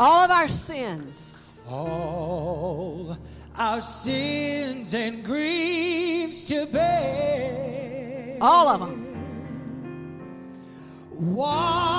All 0.00 0.24
of 0.24 0.30
our 0.32 0.48
sins, 0.48 1.60
All 1.68 3.16
our 3.56 3.80
sins 3.80 4.92
and 4.94 5.22
griefs 5.24 6.44
to 6.46 6.66
bear. 6.66 8.36
all 8.40 8.66
of 8.68 8.80
them. 8.80 8.98
What 11.10 11.91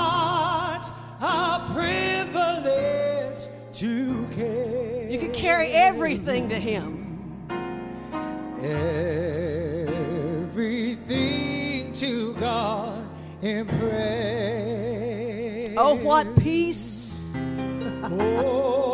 carry 5.64 5.74
everything 5.74 6.50
to 6.50 6.60
him. 6.60 7.00
everything 10.54 11.92
to 11.94 12.34
God 12.36 13.08
in 13.42 13.66
prayer. 13.68 15.74
Oh, 15.78 15.96
what 15.96 16.36
peace. 16.38 17.34
Oh, 18.04 18.93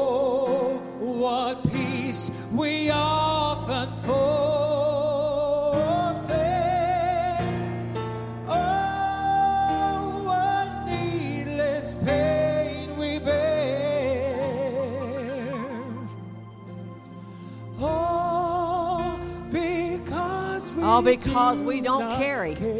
All 21.00 21.06
because 21.06 21.62
we 21.62 21.80
don't 21.80 22.18
carry. 22.18 22.56
carry 22.56 22.76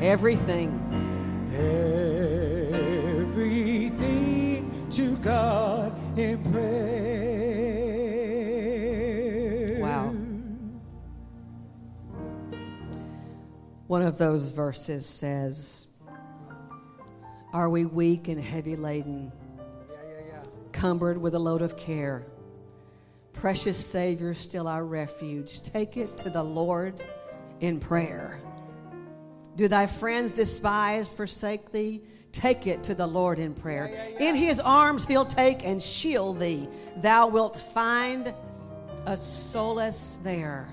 Everything. 0.00 0.70
everything 3.18 4.70
to 4.90 5.16
God 5.16 5.92
in 6.16 6.40
prayer. 6.44 7.00
Wow. 9.80 10.14
One 13.88 14.02
of 14.02 14.18
those 14.18 14.52
verses 14.52 15.04
says, 15.06 15.88
Are 17.52 17.68
we 17.68 17.84
weak 17.84 18.28
and 18.28 18.40
heavy 18.40 18.76
laden, 18.76 19.32
Yeah, 19.90 19.96
yeah, 20.06 20.20
yeah. 20.34 20.42
cumbered 20.70 21.18
with 21.18 21.34
a 21.34 21.40
load 21.40 21.62
of 21.62 21.76
care? 21.76 22.26
Precious 23.32 23.76
Savior, 23.76 24.34
still 24.34 24.68
our 24.68 24.84
refuge. 24.84 25.62
Take 25.62 25.96
it 25.96 26.16
to 26.18 26.30
the 26.30 26.42
Lord 26.42 27.02
in 27.60 27.80
prayer. 27.80 28.40
Do 29.56 29.68
thy 29.68 29.86
friends 29.86 30.32
despise, 30.32 31.12
forsake 31.12 31.72
thee? 31.72 32.02
Take 32.32 32.66
it 32.66 32.82
to 32.84 32.94
the 32.94 33.06
Lord 33.06 33.38
in 33.38 33.54
prayer. 33.54 33.86
In 34.18 34.34
his 34.34 34.58
arms 34.58 35.06
he'll 35.06 35.26
take 35.26 35.64
and 35.64 35.82
shield 35.82 36.40
thee. 36.40 36.66
Thou 36.96 37.28
wilt 37.28 37.56
find 37.56 38.32
a 39.06 39.16
solace 39.16 40.18
there. 40.22 40.72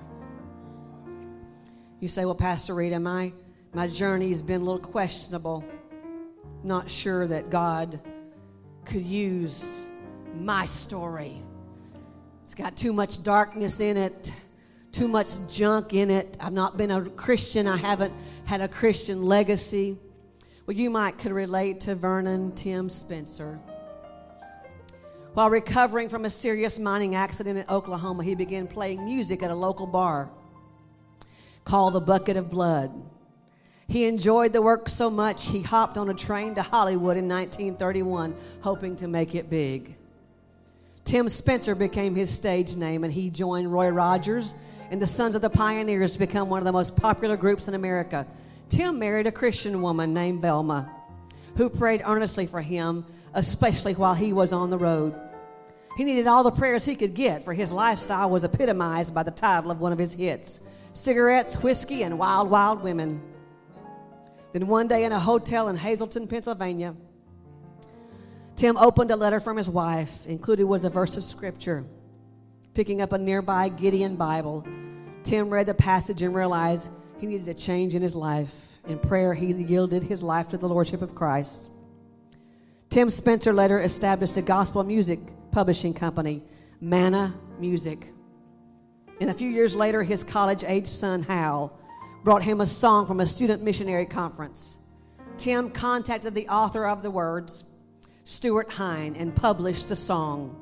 You 2.00 2.08
say, 2.08 2.24
Well, 2.24 2.34
Pastor 2.34 2.74
Rita, 2.74 2.98
my, 2.98 3.32
my 3.74 3.86
journey 3.86 4.30
has 4.30 4.40
been 4.40 4.62
a 4.62 4.64
little 4.64 4.78
questionable. 4.78 5.64
Not 6.64 6.90
sure 6.90 7.26
that 7.26 7.50
God 7.50 8.00
could 8.86 9.02
use 9.02 9.86
my 10.34 10.64
story. 10.64 11.36
It's 12.50 12.56
got 12.56 12.76
too 12.76 12.92
much 12.92 13.22
darkness 13.22 13.78
in 13.78 13.96
it, 13.96 14.32
too 14.90 15.06
much 15.06 15.28
junk 15.48 15.94
in 15.94 16.10
it. 16.10 16.36
I've 16.40 16.52
not 16.52 16.76
been 16.76 16.90
a 16.90 17.08
Christian, 17.08 17.68
I 17.68 17.76
haven't 17.76 18.12
had 18.44 18.60
a 18.60 18.66
Christian 18.66 19.22
legacy. 19.22 19.96
Well, 20.66 20.76
you 20.76 20.90
might 20.90 21.16
could 21.16 21.30
relate 21.30 21.78
to 21.82 21.94
Vernon 21.94 22.50
Tim 22.56 22.90
Spencer. 22.90 23.60
While 25.34 25.48
recovering 25.48 26.08
from 26.08 26.24
a 26.24 26.30
serious 26.30 26.76
mining 26.76 27.14
accident 27.14 27.56
in 27.56 27.64
Oklahoma, 27.68 28.24
he 28.24 28.34
began 28.34 28.66
playing 28.66 29.04
music 29.04 29.44
at 29.44 29.52
a 29.52 29.54
local 29.54 29.86
bar 29.86 30.28
called 31.62 31.94
The 31.94 32.00
Bucket 32.00 32.36
of 32.36 32.50
Blood. 32.50 32.90
He 33.86 34.06
enjoyed 34.06 34.52
the 34.52 34.60
work 34.60 34.88
so 34.88 35.08
much, 35.08 35.46
he 35.46 35.62
hopped 35.62 35.96
on 35.96 36.10
a 36.10 36.14
train 36.14 36.56
to 36.56 36.62
Hollywood 36.62 37.16
in 37.16 37.28
1931, 37.28 38.34
hoping 38.60 38.96
to 38.96 39.06
make 39.06 39.36
it 39.36 39.48
big. 39.48 39.94
Tim 41.10 41.28
Spencer 41.28 41.74
became 41.74 42.14
his 42.14 42.30
stage 42.30 42.76
name, 42.76 43.02
and 43.02 43.12
he 43.12 43.30
joined 43.30 43.72
Roy 43.72 43.88
Rogers 43.88 44.54
and 44.92 45.02
the 45.02 45.08
Sons 45.08 45.34
of 45.34 45.42
the 45.42 45.50
Pioneers 45.50 46.16
become 46.16 46.48
one 46.48 46.60
of 46.60 46.64
the 46.64 46.70
most 46.70 46.96
popular 46.96 47.36
groups 47.36 47.66
in 47.66 47.74
America. 47.74 48.24
Tim 48.68 48.96
married 49.00 49.26
a 49.26 49.32
Christian 49.32 49.82
woman 49.82 50.14
named 50.14 50.40
Velma, 50.40 50.88
who 51.56 51.68
prayed 51.68 52.02
earnestly 52.06 52.46
for 52.46 52.60
him, 52.60 53.04
especially 53.34 53.94
while 53.94 54.14
he 54.14 54.32
was 54.32 54.52
on 54.52 54.70
the 54.70 54.78
road. 54.78 55.12
He 55.96 56.04
needed 56.04 56.28
all 56.28 56.44
the 56.44 56.52
prayers 56.52 56.84
he 56.84 56.94
could 56.94 57.14
get, 57.14 57.42
for 57.42 57.54
his 57.54 57.72
lifestyle 57.72 58.30
was 58.30 58.44
epitomized 58.44 59.12
by 59.12 59.24
the 59.24 59.32
title 59.32 59.72
of 59.72 59.80
one 59.80 59.92
of 59.92 59.98
his 59.98 60.12
hits 60.14 60.60
Cigarettes, 60.92 61.60
Whiskey, 61.60 62.04
and 62.04 62.20
Wild, 62.20 62.48
Wild 62.48 62.84
Women. 62.84 63.20
Then 64.52 64.68
one 64.68 64.86
day 64.86 65.02
in 65.02 65.10
a 65.10 65.18
hotel 65.18 65.70
in 65.70 65.76
Hazleton, 65.76 66.28
Pennsylvania, 66.28 66.94
Tim 68.60 68.76
opened 68.76 69.10
a 69.10 69.16
letter 69.16 69.40
from 69.40 69.56
his 69.56 69.70
wife. 69.70 70.26
Included 70.26 70.64
was 70.64 70.84
a 70.84 70.90
verse 70.90 71.16
of 71.16 71.24
scripture. 71.24 71.82
Picking 72.74 73.00
up 73.00 73.12
a 73.12 73.16
nearby 73.16 73.70
Gideon 73.70 74.16
Bible, 74.16 74.66
Tim 75.22 75.48
read 75.48 75.64
the 75.64 75.72
passage 75.72 76.20
and 76.20 76.34
realized 76.34 76.90
he 77.18 77.26
needed 77.26 77.48
a 77.48 77.54
change 77.54 77.94
in 77.94 78.02
his 78.02 78.14
life. 78.14 78.78
In 78.86 78.98
prayer, 78.98 79.32
he 79.32 79.46
yielded 79.46 80.02
his 80.02 80.22
life 80.22 80.48
to 80.48 80.58
the 80.58 80.68
Lordship 80.68 81.00
of 81.00 81.14
Christ. 81.14 81.70
Tim 82.90 83.08
Spencer 83.08 83.54
later 83.54 83.78
established 83.78 84.36
a 84.36 84.42
gospel 84.42 84.84
music 84.84 85.20
publishing 85.52 85.94
company, 85.94 86.42
Manna 86.82 87.32
Music. 87.58 88.08
And 89.22 89.30
a 89.30 89.34
few 89.34 89.48
years 89.48 89.74
later, 89.74 90.02
his 90.02 90.22
college 90.22 90.64
age 90.64 90.86
son, 90.86 91.22
Hal, 91.22 91.80
brought 92.24 92.42
him 92.42 92.60
a 92.60 92.66
song 92.66 93.06
from 93.06 93.20
a 93.20 93.26
student 93.26 93.62
missionary 93.62 94.04
conference. 94.04 94.76
Tim 95.38 95.70
contacted 95.70 96.34
the 96.34 96.48
author 96.48 96.84
of 96.86 97.02
the 97.02 97.10
words, 97.10 97.64
Stuart 98.24 98.70
Hine, 98.70 99.16
and 99.16 99.34
published 99.34 99.88
the 99.88 99.96
song. 99.96 100.56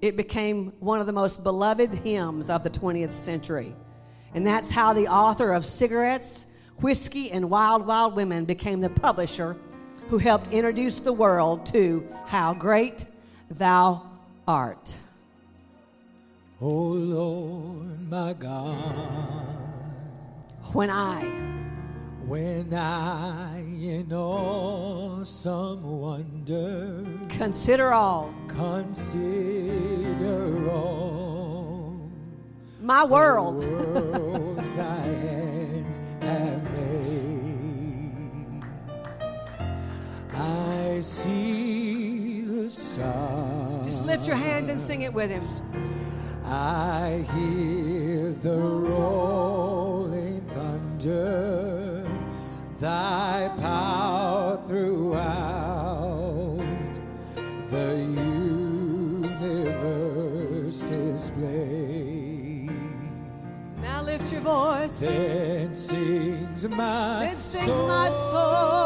It 0.00 0.16
became 0.16 0.72
one 0.78 1.00
of 1.00 1.06
the 1.06 1.12
most 1.12 1.42
beloved 1.42 1.92
hymns 1.92 2.50
of 2.50 2.62
the 2.62 2.70
20th 2.70 3.12
century. 3.12 3.74
And 4.34 4.46
that's 4.46 4.70
how 4.70 4.92
the 4.92 5.08
author 5.08 5.52
of 5.52 5.64
Cigarettes, 5.64 6.46
Whiskey, 6.80 7.30
and 7.30 7.50
Wild 7.50 7.86
Wild 7.86 8.14
Women 8.14 8.44
became 8.44 8.80
the 8.80 8.90
publisher 8.90 9.56
who 10.08 10.18
helped 10.18 10.52
introduce 10.52 11.00
the 11.00 11.12
world 11.12 11.66
to 11.66 12.06
How 12.26 12.54
Great 12.54 13.04
Thou 13.50 14.02
Art. 14.46 14.96
Oh 16.60 16.66
Lord, 16.66 18.10
my 18.10 18.32
God, 18.32 18.96
When 20.72 20.90
I 20.90 21.57
when 22.28 22.74
I 22.74 23.58
in 23.58 24.12
awesome 24.12 25.82
wonder. 26.00 27.04
Consider 27.28 27.92
all 27.92 28.34
Consider 28.48 29.18
all 30.70 32.10
my 32.82 33.04
world. 33.04 33.56
worlds 33.56 34.74
thy 34.74 35.00
hands 35.00 36.00
have 36.20 36.62
made. 36.72 38.62
I 40.34 41.00
see 41.00 42.42
the 42.42 42.68
stars. 42.68 43.86
Just 43.86 44.04
lift 44.06 44.26
your 44.26 44.36
hands 44.36 44.68
and 44.68 44.78
sing 44.80 45.02
it 45.02 45.12
with 45.14 45.30
him. 45.30 45.44
I 46.44 47.26
hear 47.34 48.32
the 48.32 48.56
rolling 48.56 50.40
thunder, 50.54 51.67
thy 52.78 53.50
power 53.58 54.60
throughout 54.64 56.58
the 57.70 57.96
universe 59.40 60.82
display. 60.82 62.68
Now 63.82 64.02
lift 64.02 64.30
your 64.32 64.42
voice. 64.42 65.00
Then 65.00 65.74
sings 65.74 66.68
my 66.68 67.26
Then 67.26 67.38
sings 67.38 67.68
my 67.68 68.10
soul. 68.10 68.77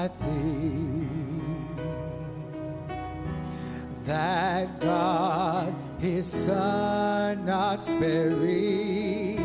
I 0.00 0.08
think 0.08 1.76
that 4.06 4.80
God, 4.80 5.74
his 5.98 6.24
Son, 6.26 7.44
not 7.44 7.82
sparing, 7.82 9.36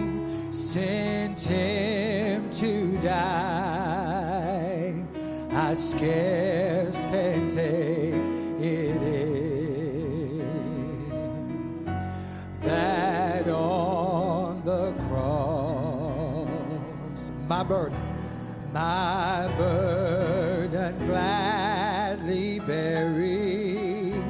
sent 0.50 1.42
him 1.42 2.50
to 2.52 2.98
die, 3.00 4.94
I 5.52 5.74
scarce 5.74 7.04
can 7.04 7.50
take 7.50 8.14
it 8.64 9.02
in 9.02 10.40
that 12.62 13.46
on 13.50 14.64
the 14.64 14.94
cross, 15.10 16.14
my 17.46 17.62
burden, 17.62 18.00
my 18.72 19.54
burden 19.58 20.25
gladly 21.16 22.60
bearing, 22.60 24.22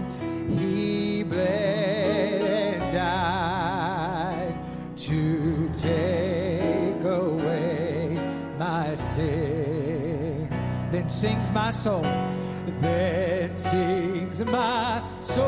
he 0.47 1.23
bled 1.23 2.43
and 2.43 2.93
died 2.93 4.55
to 4.95 5.67
take 5.69 7.03
away 7.03 8.19
my 8.59 8.93
sin. 8.93 10.47
Then 10.91 11.09
sings 11.09 11.51
my 11.51 11.71
soul, 11.71 12.03
then 12.81 13.57
sings 13.57 14.45
my 14.45 15.01
soul, 15.21 15.41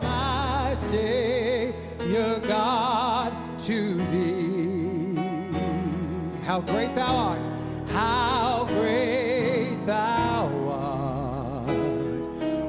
my 0.00 0.72
Savior 0.74 2.40
God, 2.48 3.58
to 3.58 3.94
thee. 4.10 5.16
How 6.46 6.62
great 6.62 6.94
thou 6.94 7.14
art! 7.14 7.51
Thou 9.86 10.48
art! 10.68 11.70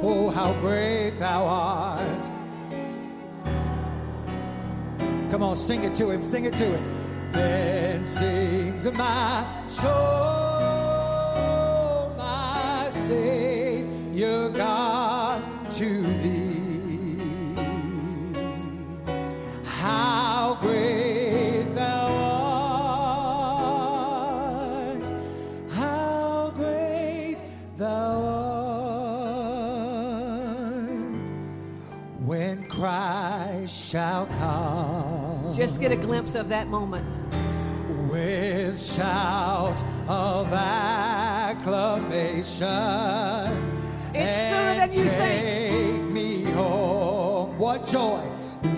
Oh, 0.02 0.32
how 0.34 0.54
great 0.54 1.20
thou 1.20 1.46
art! 1.46 2.30
Come 5.30 5.44
on, 5.44 5.56
sing 5.56 5.84
it 5.84 5.94
to 5.96 6.10
him, 6.10 6.24
sing 6.24 6.46
it 6.46 6.56
to 6.58 6.66
him. 6.66 6.84
Then 7.32 8.06
sings 8.06 8.86
my 8.92 9.46
soul, 9.68 9.90
my 12.18 12.90
Savior 12.90 14.50
God, 14.50 15.44
to 15.72 16.02
thee. 16.22 16.73
Get 35.84 35.92
a 35.92 35.96
glimpse 35.98 36.34
of 36.34 36.48
that 36.48 36.70
moment. 36.70 37.20
with 38.10 38.80
shout 38.82 39.84
of 40.08 40.48
acclamation. 40.54 42.68
It's 44.14 44.50
sooner 44.50 44.76
than 44.80 44.94
you 44.94 45.04
take 45.04 45.44
think. 45.44 46.12
me 46.12 46.44
home. 46.54 47.58
What 47.58 47.86
joy! 47.86 48.22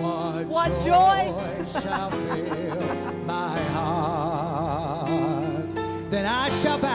What, 0.02 0.48
What 0.48 0.72
joy! 0.84 1.32
shall 1.80 2.10
fill 2.10 2.82
my 3.26 3.60
heart? 3.76 5.70
Then 6.10 6.26
I 6.26 6.50
shall 6.50 6.80
bow. 6.80 6.95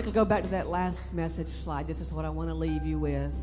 Veronica, 0.00 0.18
go 0.18 0.24
back 0.24 0.42
to 0.44 0.48
that 0.48 0.68
last 0.68 1.12
message 1.12 1.48
slide. 1.48 1.86
This 1.86 2.00
is 2.00 2.10
what 2.10 2.24
I 2.24 2.30
want 2.30 2.48
to 2.48 2.54
leave 2.54 2.86
you 2.86 2.98
with. 2.98 3.34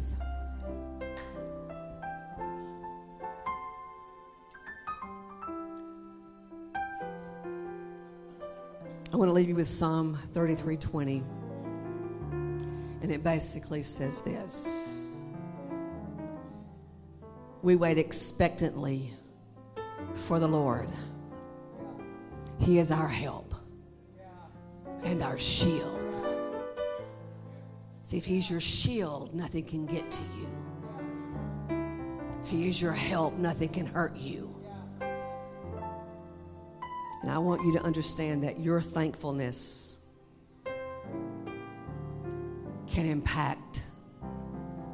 I 9.13 9.15
want 9.15 9.29
to 9.29 9.33
leave 9.33 9.47
you 9.47 9.53
with 9.53 9.67
Psalm 9.67 10.17
33:20. 10.33 11.21
And 13.03 13.11
it 13.11 13.23
basically 13.23 13.83
says 13.83 14.23
this. 14.23 15.13
We 17.61 17.75
wait 17.75 17.99
expectantly 17.99 19.13
for 20.15 20.39
the 20.39 20.47
Lord. 20.47 20.89
He 22.57 22.79
is 22.79 22.89
our 22.89 23.07
help 23.07 23.53
and 25.03 25.21
our 25.21 25.37
shield. 25.37 25.96
See, 28.07 28.15
if 28.15 28.25
He's 28.25 28.49
your 28.49 28.61
shield, 28.61 29.35
nothing 29.35 29.65
can 29.65 29.85
get 29.85 30.09
to 30.09 30.23
you. 30.39 30.47
If 32.41 32.49
He 32.49 32.69
is 32.69 32.81
your 32.81 32.93
help, 32.93 33.33
nothing 33.33 33.67
can 33.67 33.85
hurt 33.85 34.15
you. 34.15 34.55
And 37.21 37.29
I 37.29 37.37
want 37.37 37.65
you 37.65 37.73
to 37.73 37.81
understand 37.81 38.45
that 38.45 38.61
your 38.61 38.79
thankfulness 38.79 39.97
can 42.87 43.05
impact 43.05 43.83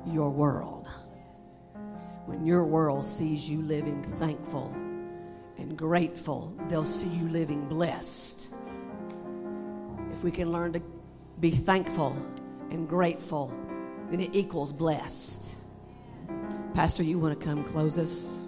your 0.07 0.31
world. 0.31 0.89
When 2.25 2.43
your 2.47 2.65
world 2.65 3.05
sees 3.05 3.47
you 3.47 3.61
living 3.61 4.01
thankful 4.01 4.73
and 5.59 5.77
grateful, 5.77 6.57
they'll 6.67 6.83
see 6.83 7.09
you 7.09 7.27
living 7.29 7.67
blessed. 7.67 8.51
If 10.11 10.23
we 10.23 10.31
can 10.31 10.51
learn 10.51 10.73
to 10.73 10.81
be 11.39 11.51
thankful 11.51 12.17
and 12.73 12.87
grateful, 12.87 13.51
then 14.09 14.19
it 14.19 14.33
equals 14.33 14.71
blessed. 14.73 15.55
Pastor, 16.73 17.03
you 17.03 17.19
want 17.19 17.39
to 17.39 17.45
come 17.45 17.63
close 17.63 17.97
us? 17.97 18.41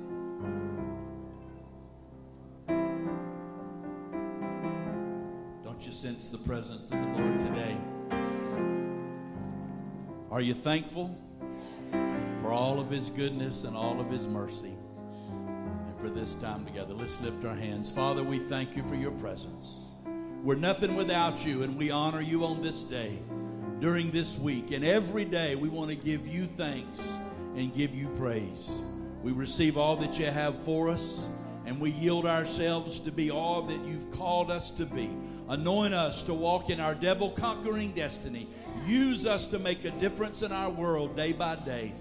Don't 5.63 5.85
you 5.85 5.91
sense 5.91 6.29
the 6.31 6.37
presence 6.39 6.91
of 6.91 6.99
the 6.99 7.21
Lord 7.21 7.39
today? 7.39 7.77
Are 10.31 10.41
you 10.41 10.53
thankful 10.53 11.15
for 12.41 12.51
all 12.51 12.79
of 12.79 12.89
His 12.89 13.09
goodness 13.09 13.63
and 13.63 13.77
all 13.77 13.99
of 14.01 14.09
His 14.09 14.27
mercy? 14.27 14.73
And 15.37 15.99
for 15.99 16.09
this 16.09 16.33
time 16.35 16.65
together, 16.65 16.93
let's 16.93 17.21
lift 17.21 17.45
our 17.45 17.55
hands. 17.55 17.89
Father, 17.89 18.23
we 18.23 18.39
thank 18.39 18.75
you 18.75 18.83
for 18.83 18.95
your 18.95 19.11
presence. 19.11 19.93
We're 20.43 20.55
nothing 20.55 20.95
without 20.95 21.45
you, 21.45 21.63
and 21.63 21.77
we 21.77 21.89
honor 21.91 22.21
you 22.21 22.43
on 22.43 22.61
this 22.61 22.83
day, 22.83 23.17
during 23.85 24.09
this 24.09 24.39
week. 24.39 24.71
And 24.71 24.83
every 24.83 25.25
day, 25.25 25.55
we 25.55 25.69
want 25.69 25.91
to 25.91 25.95
give 25.95 26.27
you 26.27 26.45
thanks 26.45 27.19
and 27.55 27.71
give 27.75 27.93
you 27.93 28.07
praise. 28.17 28.83
We 29.21 29.31
receive 29.31 29.77
all 29.77 29.95
that 29.97 30.17
you 30.17 30.25
have 30.25 30.57
for 30.63 30.89
us, 30.89 31.29
and 31.67 31.79
we 31.79 31.91
yield 31.91 32.25
ourselves 32.25 32.99
to 33.01 33.11
be 33.11 33.29
all 33.29 33.61
that 33.61 33.79
you've 33.87 34.09
called 34.09 34.49
us 34.49 34.71
to 34.71 34.87
be. 34.87 35.07
Anoint 35.49 35.93
us 35.93 36.23
to 36.23 36.33
walk 36.33 36.71
in 36.71 36.79
our 36.79 36.95
devil 36.95 37.29
conquering 37.29 37.91
destiny. 37.91 38.47
Use 38.87 39.27
us 39.27 39.45
to 39.51 39.59
make 39.59 39.85
a 39.85 39.91
difference 39.91 40.41
in 40.41 40.51
our 40.51 40.71
world 40.71 41.15
day 41.15 41.33
by 41.33 41.55
day. 41.57 41.93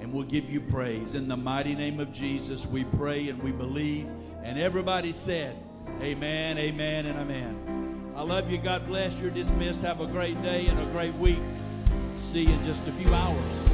And 0.00 0.12
we'll 0.12 0.24
give 0.24 0.50
you 0.50 0.58
praise. 0.58 1.14
In 1.14 1.28
the 1.28 1.36
mighty 1.36 1.76
name 1.76 2.00
of 2.00 2.12
Jesus, 2.12 2.66
we 2.66 2.82
pray 2.82 3.28
and 3.28 3.40
we 3.44 3.52
believe. 3.52 4.08
And 4.42 4.58
everybody 4.58 5.12
said, 5.12 5.54
Amen, 6.02 6.58
amen, 6.58 7.06
and 7.06 7.16
amen. 7.16 7.77
I 8.18 8.22
love 8.22 8.50
you. 8.50 8.58
God 8.58 8.84
bless. 8.84 9.20
You're 9.20 9.30
dismissed. 9.30 9.82
Have 9.82 10.00
a 10.00 10.06
great 10.08 10.42
day 10.42 10.66
and 10.66 10.80
a 10.80 10.86
great 10.86 11.14
week. 11.14 11.38
See 12.16 12.42
you 12.42 12.52
in 12.52 12.64
just 12.64 12.88
a 12.88 12.92
few 12.92 13.14
hours. 13.14 13.67